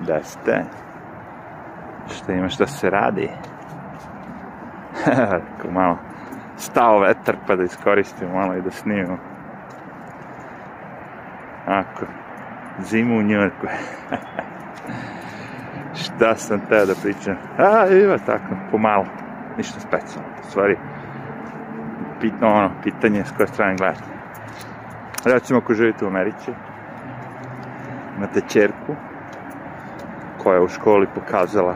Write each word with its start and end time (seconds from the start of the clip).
Da 0.00 0.22
ste. 0.22 0.64
Šta 2.16 2.32
ima 2.32 2.48
šta 2.48 2.66
se 2.66 2.90
radi? 2.90 3.28
Kako 5.04 5.70
malo 5.70 5.98
stao 6.56 6.98
vetar 6.98 7.36
pa 7.46 7.56
da 7.56 7.62
iskoristimo 7.62 8.34
malo 8.34 8.54
i 8.54 8.62
da 8.62 8.70
snimimo. 8.70 9.18
Ako, 11.66 12.06
zimu 12.78 13.18
u 13.18 13.22
Njujorku. 13.22 13.66
šta 16.02 16.36
sam 16.36 16.60
teo 16.68 16.86
da 16.86 16.94
pričam? 17.02 17.36
A, 17.58 17.86
ima 17.88 18.18
tako, 18.18 18.54
pomalo. 18.70 19.06
Ništa 19.56 19.80
specijalno. 19.80 20.30
Stvari, 20.48 20.76
pitno 22.20 22.48
ono, 22.48 22.70
pitanje 22.82 23.24
s 23.24 23.32
koje 23.36 23.46
strane 23.46 23.76
gledate. 23.76 24.14
Recimo, 25.24 25.58
ako 25.58 25.74
živite 25.74 26.04
u 26.04 26.08
Americi, 26.08 26.52
imate 28.16 28.40
čerku 28.48 28.94
koja 30.44 30.54
je 30.54 30.62
u 30.62 30.68
školi 30.68 31.06
pokazala 31.14 31.74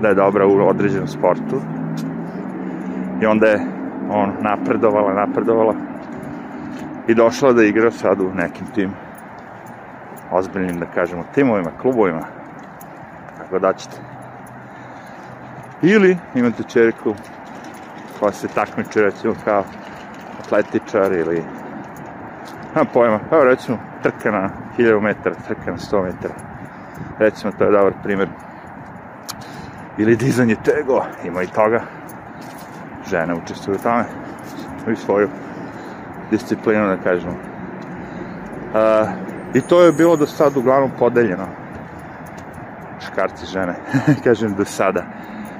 da 0.00 0.08
je 0.08 0.14
dobra 0.14 0.46
u 0.46 0.68
određenom 0.68 1.08
sportu 1.08 1.60
i 3.22 3.26
onda 3.26 3.46
je 3.46 3.66
on 4.10 4.32
napredovala, 4.40 5.14
napredovala 5.26 5.74
i 7.08 7.14
došla 7.14 7.52
da 7.52 7.64
igra 7.64 7.90
sad 7.90 8.20
u 8.20 8.30
nekim 8.34 8.66
tim 8.74 8.90
ozbiljnim, 10.30 10.78
da 10.78 10.86
kažemo, 10.86 11.24
timovima, 11.34 11.70
klubovima, 11.80 12.22
kako 13.38 13.58
da 13.58 13.72
ćete. 13.72 13.96
Ili 15.82 16.16
imate 16.34 16.62
čeriku 16.62 17.14
koja 18.20 18.32
se 18.32 18.48
takmiče, 18.48 19.02
recimo, 19.02 19.34
kao 19.44 19.64
atletičar 20.40 21.12
ili 21.12 21.42
nemam 22.74 22.86
pojma, 22.92 23.20
evo 23.32 23.44
recimo, 23.44 23.78
trka 24.02 24.30
na 24.30 24.50
1000 24.78 25.00
metara, 25.00 25.34
trka 25.48 25.70
na 25.70 25.76
100 25.76 26.02
metara. 26.02 26.51
Recimo, 27.18 27.52
to 27.58 27.64
je 27.64 27.70
dobar 27.70 27.92
primjer. 28.02 28.28
Ili 29.98 30.16
dizanje 30.16 30.56
tego, 30.64 31.04
ima 31.24 31.42
i 31.42 31.46
toga. 31.46 31.82
Žene 33.10 33.34
učestvuju 33.34 33.76
u 33.76 33.82
tome, 33.82 34.04
i 34.92 34.96
svoju 34.96 35.28
disciplinu, 36.30 36.86
da 36.86 36.96
kažemo. 36.96 37.32
Uh, 37.32 39.08
I 39.54 39.60
to 39.60 39.82
je 39.82 39.92
bilo 39.92 40.16
do 40.16 40.26
sad 40.26 40.56
uglavnom 40.56 40.90
podeljeno. 40.98 41.46
Škarci, 43.00 43.46
žene, 43.46 43.74
kažem 44.24 44.54
do 44.54 44.64
sada. 44.64 45.02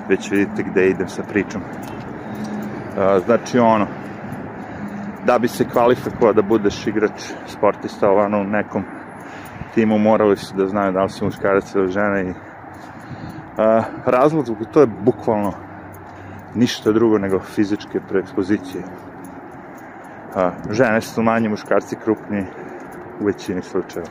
Već 0.09 0.31
vidite 0.31 0.63
gde 0.63 0.89
idem 0.89 1.09
sa 1.09 1.23
pričom. 1.23 1.63
Uh, 1.63 3.25
znači 3.25 3.59
ono, 3.59 3.87
da 5.25 5.39
bi 5.39 5.49
se 5.49 5.69
kvalifikovao 5.69 6.33
da 6.33 6.43
budeš 6.43 6.87
igrač 6.87 7.23
sportista 7.47 8.11
ovano 8.11 8.41
u 8.41 8.45
nekom 8.45 8.85
timu 9.75 9.99
morali 9.99 10.37
su 10.37 10.57
da 10.57 10.67
znaju 10.67 10.93
da 10.93 11.03
li 11.03 11.11
si 11.11 11.25
muškarac 11.25 11.75
ili 11.75 11.93
žena 11.93 12.21
i 12.21 12.35
a, 13.59 13.83
razlog 14.07 14.47
zbog 14.47 14.59
to 14.73 14.81
je 14.81 14.87
bukvalno 14.87 15.53
ništa 16.55 16.93
drugo 16.93 17.19
nego 17.19 17.39
fizičke 17.39 18.01
preekspozicije. 18.09 18.83
A, 20.35 20.51
žene 20.71 21.01
su 21.01 21.23
manje, 21.23 21.49
muškarci 21.49 21.97
krupni 22.05 22.47
u 23.21 23.25
većini 23.25 23.63
slučajeva. 23.63 24.11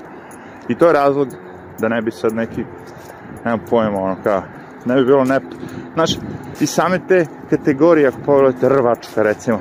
I 0.67 0.75
to 0.75 0.87
je 0.87 0.93
razlog 0.93 1.27
da 1.79 1.87
ne 1.87 2.01
bi 2.01 2.11
sad 2.11 2.33
neki, 2.33 2.65
nemam 3.45 3.59
pojma, 3.69 3.99
ono 3.99 4.15
kao, 4.23 4.43
ne 4.85 4.95
bi 4.95 5.05
bilo 5.05 5.23
ne... 5.23 5.39
Znaš, 5.93 6.11
i 6.59 6.65
same 6.65 6.99
te 7.07 7.25
kategorije, 7.49 8.07
ako 8.07 8.17
pogledate 8.25 8.69
rvačka, 8.69 9.23
recimo, 9.23 9.59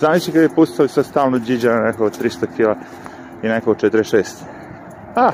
Zamisli 0.00 0.32
kad 0.32 0.42
je 0.42 0.48
pustili 0.48 0.88
sa 0.88 1.02
stalno 1.02 1.38
džiđa 1.38 1.74
na 1.74 1.80
nekog 1.80 2.12
300 2.22 2.46
kila 2.56 2.76
i 3.42 3.48
nekog 3.48 3.76
46. 3.76 4.55
A, 5.16 5.30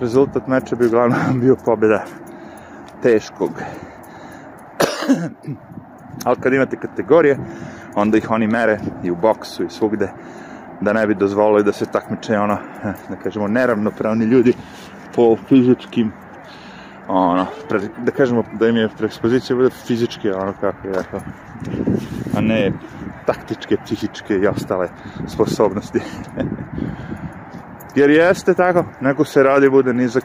rezultat 0.00 0.46
meča 0.46 0.76
bi 0.76 0.86
uglavnom 0.86 1.40
bio 1.40 1.56
pobjeda 1.64 2.04
teškog. 3.02 3.50
Ali 6.24 6.36
kad 6.40 6.52
imate 6.52 6.76
kategorije, 6.76 7.38
onda 7.94 8.18
ih 8.18 8.30
oni 8.30 8.46
mere 8.46 8.78
i 9.02 9.10
u 9.10 9.16
boksu 9.16 9.64
i 9.64 9.70
svugde, 9.70 10.12
da 10.80 10.92
ne 10.92 11.06
bi 11.06 11.14
dozvolili 11.14 11.64
da 11.64 11.72
se 11.72 11.86
takmiče 11.86 12.38
ono, 12.38 12.58
da 13.08 13.16
kažemo, 13.22 13.48
neravnopravni 13.48 14.24
ljudi 14.24 14.52
po 15.14 15.36
fizičkim 15.48 16.12
ono, 17.08 17.46
pre, 17.68 17.80
da 17.98 18.12
kažemo 18.12 18.44
da 18.52 18.68
im 18.68 18.76
je 18.76 18.88
preekspozicija 18.98 19.56
bude 19.56 19.70
fizički, 19.70 20.30
ono 20.30 20.52
kako 20.60 20.88
je 20.88 20.94
rekao, 20.94 21.20
a 22.36 22.40
ne 22.40 22.72
taktičke, 23.26 23.76
psihičke 23.84 24.34
i 24.34 24.46
ostale 24.46 24.88
sposobnosti. 25.26 26.00
Jer 27.94 28.10
jeste 28.10 28.54
tako, 28.54 28.84
neko 29.00 29.24
se 29.24 29.42
radi 29.42 29.70
bude 29.70 29.92
nizak, 29.92 30.24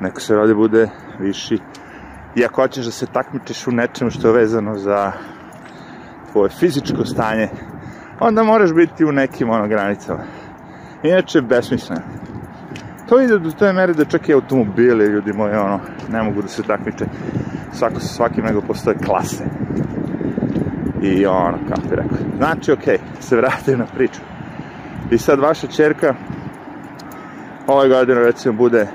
neko 0.00 0.20
se 0.20 0.34
radi 0.34 0.54
bude 0.54 0.88
viši. 1.20 1.58
I 2.34 2.44
ako 2.44 2.62
hoćeš 2.62 2.84
da 2.84 2.90
se 2.90 3.06
takmičiš 3.06 3.66
u 3.66 3.70
nečemu 3.70 4.10
što 4.10 4.28
je 4.28 4.34
vezano 4.34 4.78
za 4.78 5.12
tvoje 6.32 6.50
fizičko 6.50 7.04
stanje, 7.04 7.48
onda 8.20 8.42
moraš 8.42 8.72
biti 8.72 9.04
u 9.04 9.12
nekim 9.12 9.50
ono 9.50 9.68
granicama. 9.68 10.24
Inače, 11.02 11.40
besmisleno. 11.40 12.02
To 13.08 13.20
ide 13.20 13.38
do 13.38 13.50
te 13.50 13.72
mere 13.72 13.92
da 13.92 14.04
čak 14.04 14.28
i 14.28 14.34
automobili, 14.34 15.04
ljudi 15.04 15.32
moji, 15.32 15.54
ono, 15.54 15.80
ne 16.08 16.22
mogu 16.22 16.42
da 16.42 16.48
se 16.48 16.62
takmiče 16.62 17.04
svako 17.72 18.00
sa 18.00 18.06
svakim, 18.06 18.44
nego 18.44 18.60
postoje 18.60 18.96
klase. 19.06 19.44
I 21.02 21.26
ono, 21.26 21.58
kako 21.68 21.88
bi 21.88 21.96
rekao. 21.96 22.18
Znači, 22.36 22.72
okej, 22.72 22.96
okay, 22.96 23.22
se 23.22 23.36
vratim 23.36 23.78
na 23.78 23.86
priču. 23.86 24.20
I 25.10 25.18
sad 25.18 25.38
vaša 25.40 25.66
čerka 25.66 26.14
ove 27.66 27.88
godine 27.88 28.20
recimo 28.20 28.54
bude 28.54 28.86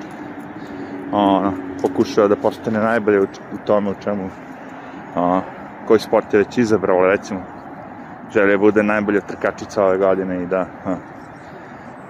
ono, 1.11 1.53
pokušao 1.81 2.27
da 2.27 2.35
postane 2.35 2.79
najbolje 2.79 3.21
u, 3.21 3.23
u 3.23 3.57
tome 3.65 3.89
u 3.91 3.95
čemu 4.03 4.29
ono, 5.15 5.41
koji 5.87 5.99
sport 5.99 6.33
je 6.33 6.37
već 6.37 6.57
izabrao, 6.57 7.05
recimo 7.05 7.39
želi 8.33 8.51
da 8.51 8.57
bude 8.57 8.83
najbolja 8.83 9.21
trkačica 9.21 9.85
ove 9.85 9.97
godine 9.97 10.43
i 10.43 10.45
da 10.45 10.65
ono, 10.85 10.97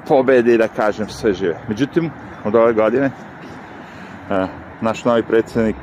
pobedi, 0.07 0.57
da 0.57 0.67
kažem, 0.67 1.09
sve 1.09 1.33
žive. 1.33 1.59
Međutim, 1.67 2.11
od 2.45 2.55
ove 2.55 2.73
godine 2.73 3.05
uh, 3.05 4.49
naš 4.81 5.05
novi 5.05 5.23
predsednik 5.23 5.75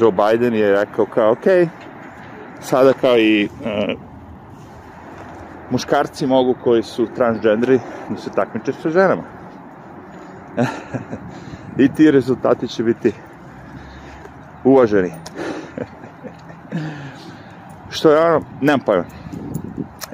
Joe 0.00 0.12
Biden 0.12 0.54
je 0.54 0.72
rekao 0.72 1.06
kao, 1.06 1.32
ok, 1.32 1.44
sada 2.60 2.92
kao 2.92 3.18
i 3.18 3.44
uh, 3.44 4.00
muškarci 5.70 6.26
mogu 6.26 6.54
koji 6.64 6.82
su 6.82 7.06
transgenderi 7.06 7.80
da 8.08 8.16
se 8.16 8.30
takmiče 8.30 8.72
sa 8.72 8.90
ženama. 8.90 9.22
I 11.84 11.88
ti 11.88 12.10
rezultati 12.10 12.68
će 12.68 12.82
biti 12.82 13.12
uvaženi. 14.64 15.12
Što 17.94 18.10
ono, 18.10 18.40
nemam 18.60 18.80
pojma. 18.80 19.04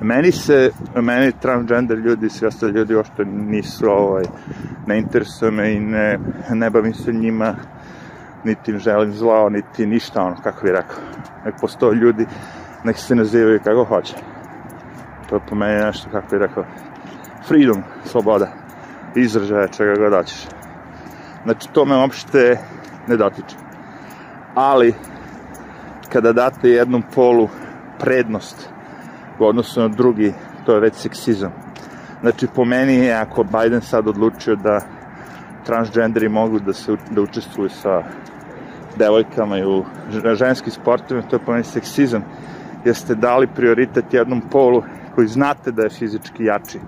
Meni 0.02 0.32
se, 0.32 0.70
meni 0.94 1.32
transgender 1.40 1.98
ljudi 1.98 2.26
i 2.26 2.30
svi 2.30 2.46
ostali 2.46 2.72
ljudi 2.72 2.94
ošto 2.94 3.24
nisu 3.24 3.90
ovaj, 3.90 4.24
ne 4.86 4.98
interesuje 4.98 5.50
me 5.50 5.72
i 5.72 5.80
ne, 5.80 6.18
ne 6.50 6.70
bavim 6.70 6.94
se 6.94 7.12
njima, 7.12 7.54
niti 8.44 8.70
im 8.70 8.78
želim 8.78 9.12
zlao, 9.12 9.48
niti 9.48 9.86
ništa 9.86 10.22
ono, 10.22 10.36
kako 10.42 10.62
bih 10.62 10.72
rekao. 10.72 10.96
Nek 11.44 11.54
postoje 11.60 11.94
ljudi, 11.94 12.26
nek 12.84 12.96
se 12.96 13.14
nazivaju 13.14 13.60
kako 13.64 13.84
hoće. 13.84 14.14
To 15.28 15.34
je 15.34 15.40
po 15.48 15.54
meni 15.54 15.84
nešto, 15.84 16.10
kako 16.10 16.26
bih 16.30 16.38
rekao, 16.40 16.64
freedom, 17.48 17.82
sloboda, 18.04 18.52
izražaja 19.14 19.68
čega 19.68 19.94
god 19.94 20.12
hoćeš. 20.12 20.46
Znači, 21.44 21.68
to 21.72 21.84
me 21.84 21.96
uopšte 21.96 22.58
ne 23.08 23.16
dotiče. 23.16 23.56
Ali, 24.54 24.94
kada 26.12 26.32
date 26.32 26.68
jednom 26.68 27.02
polu 27.14 27.48
prednost 27.98 28.68
u 29.38 29.44
odnosu 29.44 29.80
na 29.80 29.88
drugi, 29.88 30.34
to 30.66 30.74
je 30.74 30.80
već 30.80 30.94
seksizam. 30.94 31.52
Znači, 32.20 32.46
po 32.54 32.64
meni 32.64 32.94
je, 32.94 33.14
ako 33.14 33.44
Biden 33.44 33.80
sad 33.80 34.08
odlučio 34.08 34.56
da 34.56 34.80
transgenderi 35.66 36.28
mogu 36.28 36.58
da 36.58 36.72
se 36.72 36.96
da 37.10 37.22
učestvuju 37.22 37.70
sa 37.70 38.02
devojkama 38.96 39.58
i 39.58 39.64
u 39.64 39.84
ženskim 40.34 40.72
sportovima, 40.72 41.28
to 41.28 41.36
je 41.36 41.44
po 41.44 41.52
meni 41.52 41.64
seksizam, 41.64 42.24
jer 42.84 42.96
ste 42.96 43.14
dali 43.14 43.46
prioritet 43.46 44.14
jednom 44.14 44.40
polu 44.40 44.82
koji 45.14 45.28
znate 45.28 45.72
da 45.72 45.82
je 45.82 45.90
fizički 45.90 46.44
jači. 46.44 46.78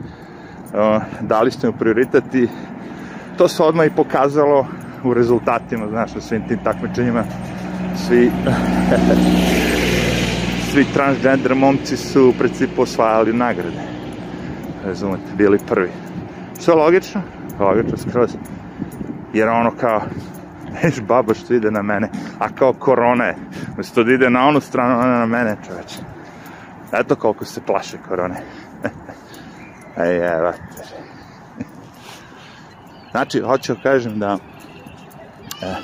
Dali 1.21 1.51
ste 1.51 1.67
mu 1.67 1.73
prioritet 1.73 2.35
i 2.35 2.49
to 3.39 3.49
se 3.49 3.63
odmah 3.63 3.87
i 3.87 3.97
pokazalo 3.97 4.67
u 5.05 5.15
rezultatima, 5.15 5.89
znaš, 5.89 6.17
u 6.17 6.21
svim 6.21 6.49
tim 6.49 6.59
takmičenjima. 6.65 7.25
Svi 7.97 8.31
svi 10.73 10.85
transgender 10.95 11.55
momci 11.55 11.97
su 11.97 12.29
u 12.29 12.33
principu 12.39 12.83
osvajali 12.83 13.33
nagrade. 13.33 13.83
Razumete, 14.85 15.23
bili 15.37 15.59
prvi. 15.69 15.91
Sve 16.59 16.75
logično, 16.75 17.23
logično 17.61 17.97
skroz. 17.97 18.31
Jer 19.33 19.49
ono 19.49 19.71
kao, 19.71 20.03
viš 20.85 21.01
baba 21.01 21.35
što 21.35 21.55
ide 21.55 21.71
na 21.71 21.83
mene, 21.83 22.09
a 22.39 22.49
kao 22.49 22.73
korona 22.73 23.25
je. 23.25 23.37
Umesto 23.75 24.05
da 24.05 24.13
ide 24.13 24.31
na 24.31 24.49
onu 24.49 24.61
stranu, 24.61 24.95
ona 24.95 25.19
na 25.19 25.27
mene, 25.27 25.57
čoveče. 25.67 25.99
Eto 26.93 27.17
koliko 27.17 27.45
se 27.45 27.61
plaše 27.61 27.99
korone. 28.09 28.37
Ej, 29.97 30.17
evo. 30.17 30.53
Znači, 33.11 33.41
hoću 33.41 33.75
da 33.75 33.83
kažem 33.83 34.19
da 34.19 34.39
E, 35.63 35.75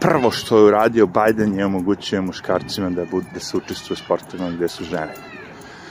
prvo 0.00 0.30
što 0.30 0.58
je 0.58 0.64
uradio 0.64 1.06
Biden 1.06 1.58
je 1.58 1.64
omogućio 1.64 2.22
muškarcima 2.22 2.90
da, 2.90 3.04
bude, 3.04 3.26
da 3.34 3.40
se 3.40 3.56
učestvuju 3.56 3.94
u 3.94 4.04
sportovima 4.04 4.50
gde 4.50 4.68
su 4.68 4.84
žene. 4.84 5.14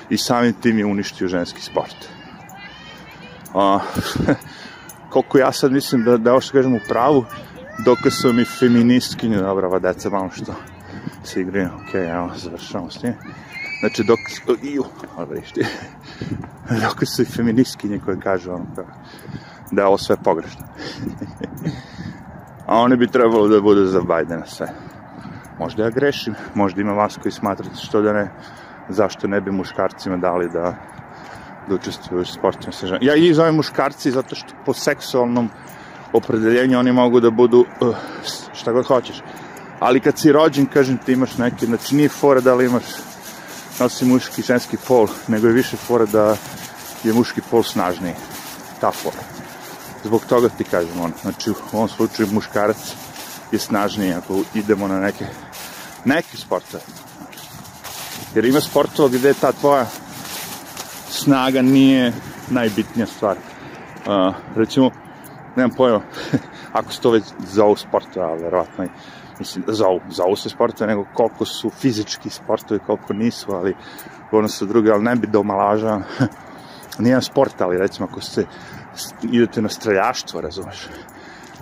I 0.10 0.18
samim 0.18 0.54
tim 0.54 0.80
je 0.80 0.86
uništio 0.86 1.28
ženski 1.28 1.62
sport. 1.62 1.96
A, 3.54 3.80
koliko 5.12 5.38
ja 5.38 5.52
sad 5.52 5.72
mislim 5.72 6.04
da, 6.04 6.18
da 6.18 6.32
ovo 6.32 6.42
što 6.42 6.54
kažem 6.54 6.76
u 6.76 6.80
pravu, 6.90 7.26
dok 7.86 7.98
su 8.22 8.34
mi 8.34 8.46
feministkinje, 8.46 9.38
dobro, 9.38 9.68
ova 9.68 9.80
deca 9.80 10.10
malo 10.10 10.30
što 10.30 10.56
se 11.24 11.42
igraju, 11.42 11.68
ok, 11.68 11.94
evo, 11.94 12.32
završamo 12.36 12.92
s 12.92 13.02
tim. 13.02 13.14
Znači, 13.84 14.04
dok, 14.04 14.20
iju, 14.62 14.84
dobro, 15.18 15.38
išti, 15.38 15.66
dok 16.82 17.08
su 17.08 17.22
i 17.22 17.26
feministkinje 17.26 18.00
koje 18.06 18.20
kažu 18.20 18.52
ono, 18.52 18.66
kao, 18.76 18.86
da 19.72 19.88
ovo 19.88 19.98
sve 19.98 20.16
pogrešno. 20.24 20.62
A 22.68 22.78
one 22.78 22.98
bi 22.98 23.08
trebalo 23.08 23.48
da 23.48 23.62
budu 23.62 23.86
za 23.86 24.02
Bajdena 24.02 24.46
sve. 24.46 24.68
Možda 25.60 25.84
ja 25.84 25.90
grešim, 25.90 26.36
možda 26.56 26.82
ima 26.82 26.94
vas 26.94 27.18
koji 27.22 27.32
smatrate 27.32 27.76
što 27.76 28.02
da 28.02 28.14
ne, 28.14 28.32
zašto 28.90 29.28
ne 29.28 29.42
bi 29.42 29.52
muškarcima 29.52 30.18
dali 30.18 30.50
da, 30.50 30.76
da 31.70 31.76
učestvuju 31.76 32.22
u 32.22 32.26
ženama. 32.82 33.00
Ja 33.02 33.16
ih 33.16 33.36
zovem 33.36 33.56
muškarci 33.56 34.12
zato 34.12 34.36
što 34.36 34.54
po 34.66 34.74
seksualnom 34.74 35.50
opredeljenju 36.14 36.80
oni 36.80 36.92
mogu 36.92 37.20
da 37.20 37.32
budu 37.32 37.66
uh, 37.82 37.96
šta 38.54 38.72
god 38.72 38.86
hoćeš. 38.86 39.22
Ali 39.80 40.00
kad 40.00 40.18
si 40.18 40.32
rođen, 40.32 40.66
kažem 40.66 40.98
ti 40.98 41.14
imaš 41.14 41.38
neke, 41.38 41.66
znači 41.66 41.96
nije 41.96 42.10
fora 42.10 42.42
da 42.42 42.56
li 42.56 42.66
imaš 42.66 42.84
nosi 43.80 44.06
muški 44.06 44.42
i 44.42 44.44
ženski 44.44 44.78
pol, 44.88 45.08
nego 45.28 45.48
je 45.48 45.54
više 45.54 45.78
fora 45.78 46.06
da 46.06 46.38
je 47.04 47.14
muški 47.14 47.42
pol 47.52 47.64
snažniji. 47.64 48.14
Ta 48.82 48.92
fora. 48.92 49.24
Zbog 50.04 50.26
toga 50.26 50.50
ti 50.50 50.64
kažem 50.64 51.00
ono, 51.00 51.14
znači 51.22 51.52
u 51.52 51.56
ovom 51.74 51.90
slučaju 51.90 52.28
muškarac 52.32 52.78
je 53.52 53.60
snažniji 53.60 54.14
ako 54.14 54.42
idemo 54.54 54.88
na 54.88 55.00
neke 55.00 55.26
neki 56.06 56.38
sportove. 56.38 56.84
Jer 58.36 58.46
ima 58.46 58.62
sportova 58.62 59.10
gde 59.10 59.34
ta 59.34 59.52
tvoja 59.52 59.86
snaga 61.10 61.62
nije 61.62 62.14
najbitnija 62.50 63.08
stvar. 63.08 63.38
Uh, 63.38 64.36
recimo, 64.56 64.92
nemam 65.56 65.72
pojma, 65.78 66.02
ako 66.80 66.92
se 66.92 67.02
to 67.02 67.12
već 67.12 67.24
zovu 67.54 67.76
sportove, 67.76 68.26
ali 68.26 68.44
verovatno 68.44 68.88
mislim, 69.40 69.66
zovu, 69.68 70.00
zovu 70.10 70.36
se 70.36 70.50
sportove, 70.50 70.88
nego 70.88 71.06
koliko 71.14 71.46
su 71.46 71.70
fizički 71.70 72.30
sportovi, 72.30 72.80
koliko 72.86 73.14
nisu, 73.14 73.52
ali 73.52 73.76
u 74.32 74.38
odnosu 74.38 74.66
druge, 74.66 74.92
ali 74.92 75.04
ne 75.04 75.16
bi 75.16 75.28
da 75.28 75.40
omalažavam. 75.40 76.04
Nijedan 77.00 77.22
sport, 77.22 77.62
ali 77.62 77.78
recimo 77.78 78.08
ako 78.12 78.22
se 78.22 78.46
idete 79.24 79.62
na 79.62 79.70
streljaštvo, 79.70 80.42
razumeš, 80.42 80.88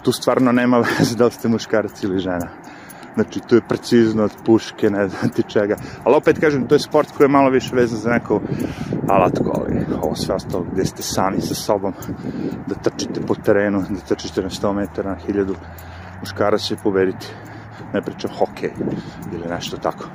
tu 0.04 0.12
stvarno 0.12 0.52
nema 0.52 0.78
veze 1.00 1.16
da 1.16 1.26
li 1.26 1.32
ste 1.32 1.48
muškarac 1.48 2.04
ili 2.04 2.20
žena. 2.20 2.48
Znači, 3.14 3.40
tu 3.48 3.56
je 3.56 3.62
precizno 3.68 4.24
od 4.24 4.32
puške, 4.46 4.90
ne 4.90 5.08
znam 5.08 5.30
ti 5.30 5.44
čega. 5.48 5.76
Ali 6.04 6.16
opet 6.16 6.40
kažem, 6.40 6.68
to 6.68 6.76
je 6.76 6.80
sport 6.80 7.12
koji 7.18 7.26
je 7.26 7.30
malo 7.30 7.50
više 7.50 7.76
vezan 7.76 8.00
za 8.00 8.10
neko 8.10 8.42
alatko, 9.10 9.52
ali 9.56 9.86
ovo 10.02 10.16
sve 10.16 10.36
ostalo 10.36 10.66
gde 10.72 10.86
ste 10.86 11.04
sami 11.04 11.42
sa 11.42 11.56
sobom, 11.56 11.94
da 12.68 12.76
trčite 12.76 13.22
po 13.22 13.36
terenu, 13.36 13.84
da 13.90 14.16
trčite 14.16 14.42
na 14.42 14.50
100 14.50 14.74
metara, 14.74 15.10
na 15.10 15.18
1000, 15.28 15.56
muškarac 16.20 16.62
će 16.62 16.76
pobediti. 16.76 17.28
Ne 17.94 18.02
pričam 18.02 18.32
hokej 18.40 18.72
ili 19.34 19.48
nešto 19.50 19.78
tako. 19.78 20.06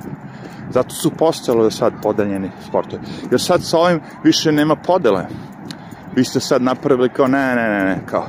Zato 0.69 0.95
su 0.95 1.11
postalo 1.11 1.63
da 1.63 1.71
sad 1.71 1.93
podeljeni 2.01 2.51
sportovi. 2.67 3.03
Jer 3.31 3.41
sad 3.41 3.63
sa 3.63 3.77
ovim 3.77 4.01
više 4.23 4.51
nema 4.51 4.75
podele. 4.75 5.25
Vi 6.15 6.23
ste 6.23 6.39
sad 6.39 6.61
napravili 6.61 7.09
kao 7.09 7.27
ne, 7.27 7.55
ne, 7.55 7.69
ne, 7.69 7.83
ne, 7.85 7.99
kao. 8.05 8.27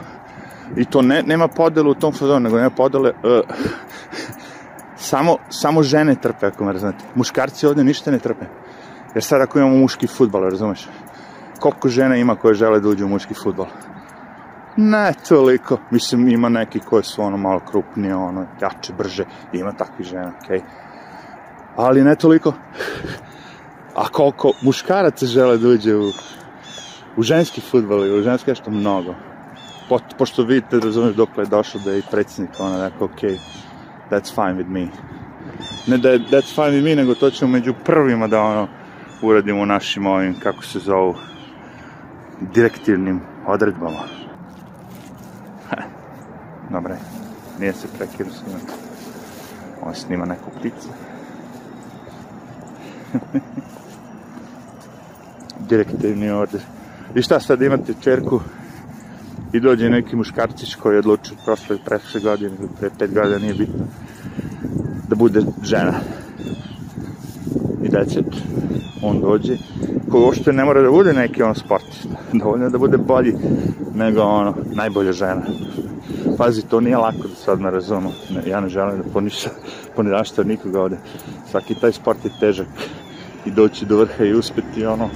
I 0.77 0.85
to 0.85 1.03
ne, 1.03 1.23
nema 1.23 1.49
podele 1.49 1.91
u 1.91 1.95
tom 1.95 2.13
fazonu, 2.13 2.41
nego 2.41 2.57
nema 2.57 2.71
podele 2.71 3.11
uh, 3.11 3.41
samo, 4.97 5.37
samo 5.49 5.83
žene 5.83 6.15
trpe, 6.15 6.47
ako 6.47 6.65
me 6.65 6.73
razumete. 6.73 7.05
Muškarci 7.15 7.67
ovde 7.67 7.85
ništa 7.85 8.11
ne 8.11 8.19
trpe. 8.19 8.47
Jer 9.15 9.25
sad 9.25 9.41
ako 9.41 9.59
imamo 9.59 9.77
muški 9.77 10.07
futbol, 10.07 10.43
razumeš? 10.43 10.89
Koliko 11.61 11.89
žena 11.89 12.17
ima 12.17 12.37
koje 12.37 12.55
žele 12.55 12.81
da 12.81 12.89
uđu 12.89 13.07
u 13.07 13.09
muški 13.09 13.35
futbol? 13.35 13.67
Ne 14.81 15.13
toliko. 15.29 15.79
Mislim, 15.91 16.29
ima 16.29 16.49
neki 16.49 16.81
koji 16.81 17.05
su 17.05 17.23
ono 17.23 17.37
malo 17.37 17.61
krupnije, 17.71 18.15
ono, 18.15 18.47
jače, 18.63 18.93
brže. 18.99 19.25
Ima 19.53 19.73
takvih 19.73 20.07
žena, 20.07 20.33
okej. 20.45 20.59
Okay. 20.59 20.63
Ali 21.77 22.05
ne 22.05 22.15
toliko. 22.15 22.53
A 23.95 24.09
koliko 24.09 24.53
muškaraca 24.63 25.27
žele 25.27 25.59
da 25.59 25.69
uđe 25.69 25.97
u, 25.97 26.11
u 27.17 27.23
ženski 27.23 27.61
futbol 27.61 28.07
ili 28.07 28.21
u 28.21 28.23
ženski 28.23 28.51
nešto 28.51 28.71
mnogo. 28.71 29.15
Po, 29.89 29.99
pošto 30.19 30.43
vidite, 30.43 30.81
razumeš, 30.81 31.15
dok 31.15 31.29
je 31.39 31.47
došao 31.47 31.81
da 31.85 31.93
je 31.93 31.99
i 31.99 32.09
predsjednik, 32.11 32.51
ono, 32.59 32.85
rekao, 32.85 33.05
okej, 33.07 33.31
okay, 33.31 33.39
that's 34.11 34.35
fine 34.35 34.63
with 34.63 34.69
me. 34.69 34.87
Ne 35.87 35.99
da 35.99 36.11
je 36.11 36.19
that's 36.19 36.55
fine 36.55 36.71
with 36.71 36.85
me, 36.85 36.95
nego 36.95 37.15
to 37.15 37.31
ćemo 37.31 37.51
među 37.51 37.75
prvima 37.85 38.29
da 38.29 38.43
ono 38.43 38.69
uradimo 39.23 39.65
našim 39.65 40.07
ovim, 40.07 40.35
kako 40.41 40.63
se 40.63 40.79
zovu, 40.79 41.15
direktivnim 42.41 43.21
odredbama. 43.47 44.28
Dobre, 46.71 46.97
nije 47.61 47.73
se 47.73 47.89
prekiru 47.99 48.31
snima. 48.31 48.59
On 49.83 49.95
snima 49.95 50.25
neku 50.25 50.51
pticu. 50.51 50.89
direktivni 55.69 56.31
order. 56.31 56.61
I 57.15 57.23
šta 57.23 57.41
sad 57.41 57.63
imate 57.63 57.95
čerku 58.01 58.41
i 59.53 59.61
dođe 59.61 59.91
neki 59.91 60.17
muškarcić 60.17 60.75
koji 60.75 60.95
je 60.95 60.99
odlučio 60.99 61.37
prošle, 61.45 61.79
prošle 61.85 62.21
godine 62.21 62.55
ili 62.59 62.69
pre 62.81 62.91
pet 62.99 63.15
godina, 63.15 63.39
nije 63.39 63.55
bitno, 63.55 63.85
da 65.09 65.17
bude 65.17 65.43
žena. 65.63 65.95
I 67.83 67.89
that's 67.89 68.21
it. 68.21 68.43
On 69.03 69.21
dođe, 69.21 69.57
koji 70.11 70.23
uopšte 70.23 70.53
ne 70.53 70.65
mora 70.65 70.83
da 70.83 70.91
bude 70.91 71.13
neki 71.13 71.43
on 71.43 71.55
sportista, 71.55 72.09
dovoljno 72.43 72.71
da 72.71 72.79
bude 72.79 72.97
bolji 72.97 73.35
nego 73.95 74.23
ono, 74.23 74.55
najbolja 74.75 75.13
žena. 75.13 75.43
Pazi, 76.39 76.63
to 76.63 76.81
nije 76.81 76.97
lako 76.97 77.29
da 77.29 77.35
sad 77.35 77.61
ne 77.61 77.71
razumu. 77.71 78.13
Ja 78.47 78.61
ne 78.61 78.69
želim 78.69 79.03
da 79.03 79.13
poništa, 79.13 79.51
ponidašta 79.97 80.45
nikoga 80.45 80.83
ovde. 80.83 80.99
Svaki 81.51 81.75
taj 81.75 81.93
sport 81.93 82.25
je 82.25 82.31
težak 82.41 82.67
i 83.47 83.51
doći 83.51 83.87
do 83.87 83.97
vrha 83.97 84.25
i 84.25 84.35
uspeti 84.35 84.87
ono, 84.87 85.09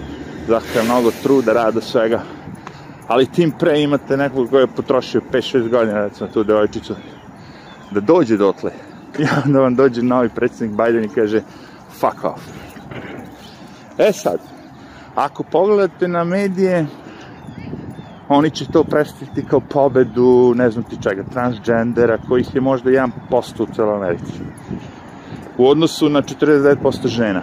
zahteva 0.49 0.85
mnogo 0.85 1.11
truda, 1.23 1.53
rada, 1.53 1.81
svega 1.81 2.23
ali 3.13 3.27
tim 3.27 3.51
pre 3.59 3.83
imate 3.83 4.17
nekog 4.17 4.51
koji 4.51 4.63
je 4.63 4.67
potrošio 4.67 5.21
5-6 5.33 5.69
godina, 5.69 6.05
recimo 6.05 6.29
tu 6.29 6.45
devojčicu, 6.45 6.95
da 7.91 8.01
dođe 8.01 8.37
dotle. 8.37 8.73
I 9.19 9.25
onda 9.47 9.61
vam 9.61 9.75
dođe 9.75 10.03
novi 10.03 10.29
predsjednik 10.29 10.77
Biden 10.77 11.05
i 11.05 11.15
kaže, 11.15 11.43
fuck 12.01 12.25
off. 12.25 12.43
E 13.99 14.13
sad, 14.13 14.39
ako 15.15 15.43
pogledate 15.43 16.09
na 16.09 16.25
medije, 16.25 16.87
oni 18.35 18.51
će 18.51 18.67
to 18.67 18.85
predstaviti 18.85 19.45
kao 19.45 19.61
pobedu, 19.61 20.53
ne 20.57 20.71
znam 20.71 20.85
ti 20.85 20.97
čega, 21.03 21.25
transgendera, 21.33 22.19
kojih 22.29 22.55
je 22.55 22.61
možda 22.61 22.91
1% 22.91 23.09
u 23.63 23.67
celoj 23.75 23.97
Americi. 23.97 24.33
U 25.59 25.69
odnosu 25.69 26.09
na 26.09 26.23
49% 26.23 27.07
žena 27.07 27.43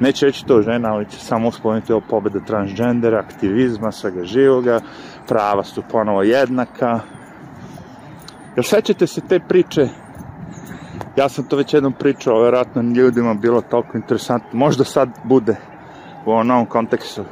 neće 0.00 0.26
reći 0.26 0.46
to 0.46 0.62
žena, 0.62 0.92
ali 0.92 1.10
će 1.10 1.18
samo 1.18 1.52
spomenuti 1.52 1.92
ovo 1.92 2.02
pobeda 2.10 2.40
transgendera, 2.40 3.18
aktivizma, 3.18 3.92
svega 3.92 4.24
živoga, 4.24 4.80
prava 5.28 5.64
su 5.64 5.82
ponovo 5.90 6.22
jednaka. 6.22 7.00
Jel 8.56 8.64
sećate 8.64 9.06
se 9.06 9.20
te 9.20 9.40
priče? 9.48 9.88
Ja 11.16 11.28
sam 11.28 11.44
to 11.44 11.56
već 11.56 11.74
jednom 11.74 11.92
pričao, 11.92 12.42
verovatno 12.42 12.82
ljudima 12.82 13.34
bilo 13.34 13.60
toliko 13.60 13.96
interesantno. 13.96 14.58
Možda 14.58 14.84
sad 14.84 15.08
bude 15.24 15.56
u 16.26 16.30
ovom 16.30 16.46
novom 16.46 16.66
kontekstu. 16.66 17.24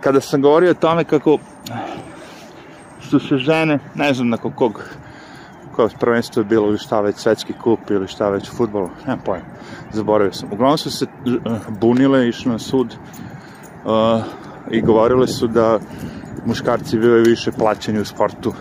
Kada 0.00 0.20
sam 0.20 0.42
govorio 0.42 0.70
o 0.70 0.74
tome 0.74 1.04
kako 1.04 1.38
su 3.00 3.20
se 3.20 3.36
žene, 3.36 3.78
ne 3.94 4.14
znam 4.14 4.28
nakon 4.28 4.52
kog 4.52 4.82
koje 5.78 5.88
prvenstvo 6.00 6.44
bilo 6.44 6.68
ili 6.68 6.78
šta 6.78 7.00
već 7.00 7.16
svetski 7.16 7.52
kup 7.52 7.90
ili 7.90 8.08
šta 8.08 8.30
već 8.30 8.48
u 8.48 8.52
futbolu, 8.56 8.90
nemam 9.06 9.20
pojma, 9.24 9.44
zaboravio 9.92 10.32
sam. 10.32 10.52
Uglavnom 10.52 10.78
su 10.78 10.90
se 10.90 11.04
uh, 11.04 11.58
bunile, 11.80 12.28
išli 12.28 12.50
na 12.50 12.58
sud 12.58 12.94
uh, 13.84 14.22
i 14.70 14.80
govorile 14.80 15.26
su 15.26 15.46
da 15.46 15.78
muškarci 16.46 16.98
bivaju 16.98 17.24
više 17.24 17.52
plaćeni 17.52 18.00
u 18.00 18.04
sportu 18.04 18.54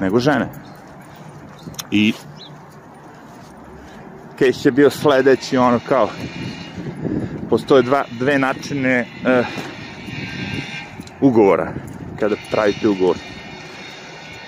nego 0.00 0.18
žene. 0.18 0.48
I 1.90 2.12
case 4.38 4.68
je 4.68 4.72
bio 4.72 4.90
sledeći, 4.90 5.56
ono 5.56 5.80
kao, 5.88 6.08
postoje 7.50 7.82
dva, 7.82 8.04
dve 8.18 8.38
načine 8.38 9.06
uh, 9.40 9.46
ugovora, 11.20 11.72
kada 12.18 12.36
pravite 12.50 12.88
ugovor 12.88 13.16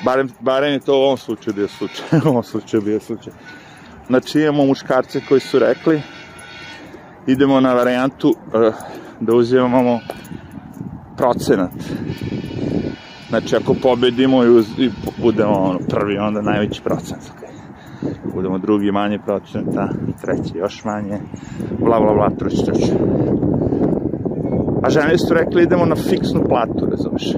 Barem, 0.05 0.29
barem 0.41 0.73
je 0.73 0.81
to 0.81 0.99
u 0.99 1.03
ovom 1.03 1.17
slučaju 1.17 1.55
bio 1.55 1.69
slučaj. 1.69 2.07
u 2.25 2.29
ovom 2.29 2.43
slučaju 2.43 2.83
bio 2.83 3.01
slučaj. 3.01 3.33
Znači 4.07 4.41
imamo 4.41 4.67
muškarce 4.67 5.21
koji 5.29 5.41
su 5.41 5.59
rekli 5.59 6.03
idemo 7.27 7.61
na 7.61 7.73
varijantu 7.73 8.29
uh, 8.29 8.75
da 9.21 9.35
uzimamo 9.35 10.01
procenat. 11.17 11.73
Znači, 13.29 13.57
ako 13.57 13.75
pobedimo 13.75 14.45
i, 14.45 14.49
uz, 14.49 14.67
i 14.79 14.91
budemo 15.23 15.53
ono, 15.53 15.79
prvi, 15.79 16.19
onda 16.19 16.43
najveći. 16.43 16.83
Ako 16.87 18.29
budemo 18.35 18.59
drugi, 18.59 18.93
manje 18.93 19.19
procenta, 19.19 19.89
treći 20.21 20.59
još 20.59 20.85
manje, 20.85 21.21
bla, 21.79 22.01
bla, 22.01 22.15
bla, 22.15 22.31
truć, 22.39 22.65
truć. 22.65 22.81
A 24.83 24.91
žene 24.91 25.19
su 25.19 25.35
rekli 25.35 25.63
idemo 25.63 25.85
na 25.85 25.97
fiksnu 25.97 26.45
platu, 26.49 26.87
razumeš? 26.91 27.33